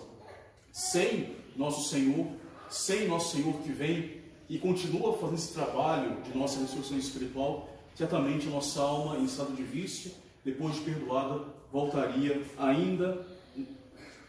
Sem 0.73 1.37
nosso 1.57 1.89
Senhor, 1.89 2.27
sem 2.71 3.09
nosso 3.09 3.37
Senhor 3.37 3.55
que 3.59 3.73
vem 3.73 4.23
e 4.49 4.59
continua 4.59 5.15
fazendo 5.15 5.39
esse 5.39 5.53
trabalho 5.53 6.21
de 6.23 6.37
nossa 6.37 6.61
ressurreição 6.61 6.99
espiritual, 6.99 7.69
certamente 7.95 8.47
nossa 8.47 8.81
alma 8.81 9.17
em 9.17 9.25
estado 9.25 9.55
de 9.55 9.63
vício, 9.63 10.13
depois 10.45 10.75
de 10.75 10.81
perdoada, 10.83 11.45
voltaria 11.73 12.43
ainda 12.59 13.27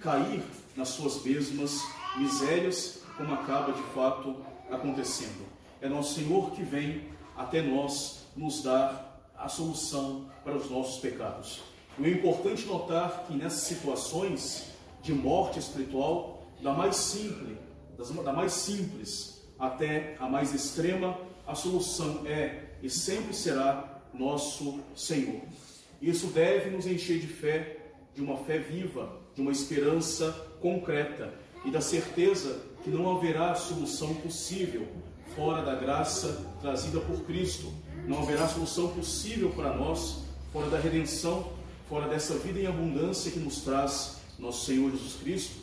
cair 0.02 0.44
nas 0.76 0.90
suas 0.90 1.24
mesmas 1.24 1.82
misérias, 2.18 3.02
como 3.18 3.34
acaba 3.34 3.72
de 3.74 3.84
fato 3.94 4.36
acontecendo. 4.70 5.46
É 5.82 5.88
nosso 5.88 6.16
Senhor 6.16 6.52
que 6.52 6.64
vem 6.64 7.10
até 7.36 7.62
nós 7.62 8.26
nos 8.36 8.62
dar 8.64 9.32
a 9.38 9.48
solução 9.48 10.30
para 10.44 10.56
os 10.56 10.70
nossos 10.70 11.00
pecados. 11.00 11.62
E 12.00 12.06
é 12.06 12.10
importante 12.10 12.66
notar 12.66 13.26
que 13.28 13.36
nessas 13.36 13.62
situações 13.62 14.68
de 15.02 15.14
morte 15.14 15.60
espiritual, 15.60 16.48
da 16.62 16.74
mais 16.74 16.96
simples, 16.96 17.58
da 18.24 18.34
mais 18.34 18.54
simples 18.54 19.44
até 19.60 20.16
a 20.20 20.28
mais 20.28 20.54
extrema, 20.54 21.18
a 21.46 21.56
solução 21.56 22.24
é 22.26 22.78
e 22.82 22.90
sempre 22.90 23.34
será 23.34 24.02
nosso 24.14 24.80
Senhor. 24.96 25.42
Isso 26.04 26.28
deve 26.28 26.70
nos 26.70 26.86
encher 26.86 27.18
de 27.18 27.28
fé, 27.28 27.78
de 28.14 28.22
uma 28.22 28.36
fé 28.36 28.60
viva, 28.60 29.22
de 29.34 29.42
uma 29.42 29.54
esperança 29.54 30.34
concreta 30.60 31.34
e 31.64 31.72
da 31.72 31.80
certeza 31.80 32.60
que 32.84 32.90
não 32.90 33.16
haverá 33.16 33.56
solução 33.56 34.14
possível 34.16 34.86
fora 35.34 35.64
da 35.64 35.76
graça 35.76 36.46
trazida 36.60 37.00
por 37.00 37.22
Cristo. 37.22 37.72
Não 38.06 38.22
haverá 38.22 38.50
solução 38.50 38.90
possível 38.90 39.52
para 39.52 39.78
nós 39.78 40.26
fora 40.52 40.70
da 40.70 40.78
redenção, 40.78 41.54
fora 41.88 42.10
dessa 42.10 42.36
vida 42.36 42.60
em 42.60 42.68
abundância 42.68 43.32
que 43.32 43.40
nos 43.40 43.62
traz 43.62 44.18
nosso 44.38 44.66
Senhor 44.66 44.92
Jesus 44.92 45.16
Cristo. 45.22 45.56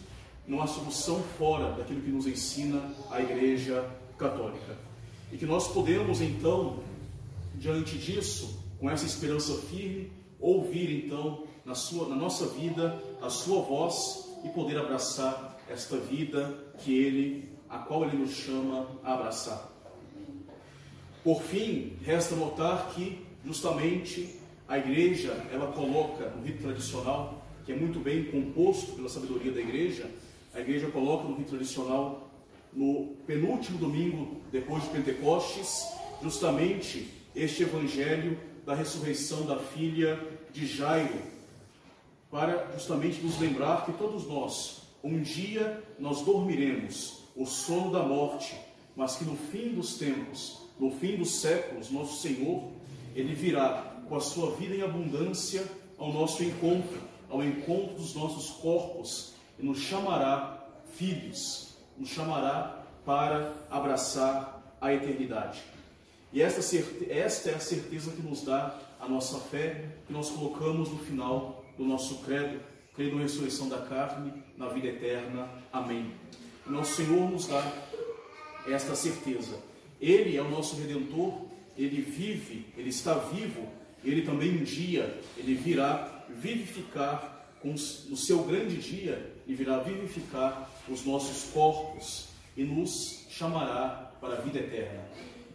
Não 0.48 0.62
há 0.62 0.66
solução 0.66 1.22
fora 1.36 1.72
daquilo 1.72 2.00
que 2.00 2.10
nos 2.10 2.26
ensina 2.26 2.82
a 3.10 3.20
Igreja 3.20 3.84
Católica. 4.16 4.74
E 5.30 5.36
que 5.36 5.44
nós 5.44 5.68
podemos 5.68 6.22
então, 6.22 6.78
diante 7.56 7.98
disso, 7.98 8.58
com 8.78 8.88
essa 8.88 9.04
esperança 9.04 9.54
firme, 9.68 10.10
ouvir 10.40 11.04
então 11.04 11.44
na, 11.64 11.74
sua, 11.74 12.08
na 12.08 12.16
nossa 12.16 12.46
vida 12.46 13.02
a 13.20 13.30
sua 13.30 13.62
voz 13.62 14.28
e 14.44 14.48
poder 14.48 14.78
abraçar 14.78 15.58
esta 15.68 15.96
vida 15.96 16.72
que 16.78 16.96
Ele 16.96 17.50
a 17.70 17.78
qual 17.78 18.04
ele 18.04 18.16
nos 18.16 18.32
chama 18.32 18.88
a 19.04 19.14
abraçar. 19.14 19.70
Por 21.22 21.40
fim, 21.40 21.92
resta 22.02 22.34
notar 22.34 22.90
que 22.92 23.24
justamente 23.44 24.36
a 24.66 24.76
igreja, 24.76 25.32
ela 25.52 25.70
coloca 25.72 26.28
no 26.30 26.42
rito 26.42 26.62
tradicional, 26.62 27.46
que 27.64 27.72
é 27.72 27.76
muito 27.76 28.00
bem 28.00 28.24
composto 28.24 28.92
pela 28.92 29.08
sabedoria 29.08 29.52
da 29.52 29.60
igreja, 29.60 30.10
a 30.52 30.60
igreja 30.60 30.88
coloca 30.88 31.28
no 31.28 31.36
rito 31.36 31.50
tradicional 31.50 32.28
no 32.72 33.14
penúltimo 33.26 33.78
domingo 33.78 34.40
depois 34.50 34.82
de 34.82 34.90
Pentecostes, 34.90 35.86
justamente 36.22 37.08
este 37.34 37.62
evangelho 37.62 38.38
da 38.64 38.74
ressurreição 38.74 39.46
da 39.46 39.58
filha 39.58 40.18
de 40.52 40.66
Jairo, 40.66 41.18
para 42.30 42.70
justamente 42.74 43.20
nos 43.20 43.38
lembrar 43.38 43.84
que 43.84 43.92
todos 43.92 44.26
nós, 44.26 44.82
um 45.02 45.20
dia 45.20 45.82
nós 45.98 46.22
dormiremos 46.22 47.24
o 47.34 47.46
sono 47.46 47.90
da 47.90 48.02
morte, 48.02 48.54
mas 48.94 49.16
que 49.16 49.24
no 49.24 49.36
fim 49.36 49.74
dos 49.74 49.96
tempos, 49.96 50.60
no 50.78 50.90
fim 50.92 51.16
dos 51.16 51.40
séculos, 51.40 51.90
nosso 51.90 52.20
Senhor, 52.20 52.70
ele 53.14 53.34
virá 53.34 53.96
com 54.08 54.16
a 54.16 54.20
sua 54.20 54.54
vida 54.56 54.74
em 54.74 54.82
abundância 54.82 55.64
ao 55.98 56.12
nosso 56.12 56.42
encontro, 56.42 57.00
ao 57.28 57.42
encontro 57.42 57.94
dos 57.94 58.14
nossos 58.14 58.50
corpos, 58.60 59.34
e 59.58 59.64
nos 59.64 59.78
chamará 59.78 60.66
filhos, 60.94 61.76
nos 61.96 62.08
chamará 62.08 62.84
para 63.04 63.54
abraçar 63.70 64.76
a 64.80 64.92
eternidade. 64.92 65.62
E 66.32 66.42
esta, 66.42 66.60
esta 67.08 67.50
é 67.50 67.54
a 67.54 67.60
certeza 67.60 68.12
que 68.12 68.22
nos 68.22 68.42
dá 68.42 68.78
a 69.00 69.08
nossa 69.08 69.38
fé, 69.38 69.84
que 70.06 70.12
nós 70.12 70.30
colocamos 70.30 70.90
no 70.90 70.98
final 70.98 71.64
do 71.76 71.84
nosso 71.84 72.18
credo, 72.18 72.60
credo 72.94 73.16
na 73.16 73.22
ressurreição 73.22 73.68
da 73.68 73.78
carne, 73.78 74.32
na 74.56 74.68
vida 74.68 74.88
eterna. 74.88 75.48
Amém. 75.72 76.12
E 76.66 76.70
nosso 76.70 76.96
Senhor 76.96 77.30
nos 77.30 77.46
dá 77.46 77.72
esta 78.66 78.94
certeza. 78.94 79.58
Ele 80.00 80.36
é 80.36 80.42
o 80.42 80.50
nosso 80.50 80.76
Redentor, 80.76 81.46
Ele 81.76 82.00
vive, 82.00 82.66
Ele 82.76 82.90
está 82.90 83.14
vivo, 83.14 83.68
Ele 84.04 84.22
também 84.22 84.50
um 84.50 84.62
dia, 84.62 85.20
Ele 85.36 85.54
virá 85.54 86.24
vivificar 86.28 87.48
com, 87.60 87.70
no 87.70 88.16
seu 88.16 88.44
grande 88.44 88.76
dia, 88.76 89.30
e 89.50 89.54
virá 89.54 89.78
vivificar 89.78 90.70
os 90.88 91.04
nossos 91.04 91.50
corpos 91.50 92.28
e 92.56 92.62
nos 92.62 93.26
chamará 93.30 94.12
para 94.20 94.34
a 94.34 94.40
vida 94.40 94.60
eterna. 94.60 95.02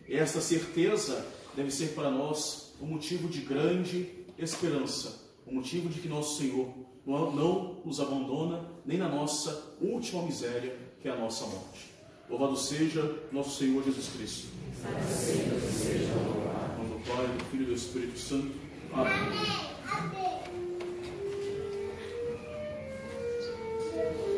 Esta 0.09 0.39
certeza 0.39 1.25
deve 1.55 1.71
ser 1.71 1.95
para 1.95 2.11
nós 2.11 2.73
um 2.81 2.85
motivo 2.85 3.27
de 3.27 3.41
grande 3.41 4.25
esperança, 4.37 5.23
um 5.47 5.55
motivo 5.55 5.89
de 5.89 5.99
que 5.99 6.07
nosso 6.07 6.37
Senhor 6.37 6.73
não 7.05 7.81
nos 7.85 7.99
abandona 7.99 8.69
nem 8.85 8.97
na 8.97 9.09
nossa 9.09 9.75
última 9.81 10.23
miséria, 10.23 10.77
que 11.01 11.07
é 11.07 11.11
a 11.11 11.15
nossa 11.15 11.45
morte. 11.45 11.93
Louvado 12.29 12.57
seja 12.57 13.19
nosso 13.31 13.57
Senhor 13.57 13.83
Jesus 13.83 14.09
Cristo. 14.09 14.47
Em 16.79 16.89
do 16.89 16.99
Pai, 17.07 17.27
do 17.27 17.45
Filho 17.45 17.63
e 17.63 17.65
do 17.67 17.73
Espírito 17.73 18.17
Santo. 18.17 18.51
Amém. 18.93 19.13
Amém. 19.13 20.35
Amém. 23.91 24.34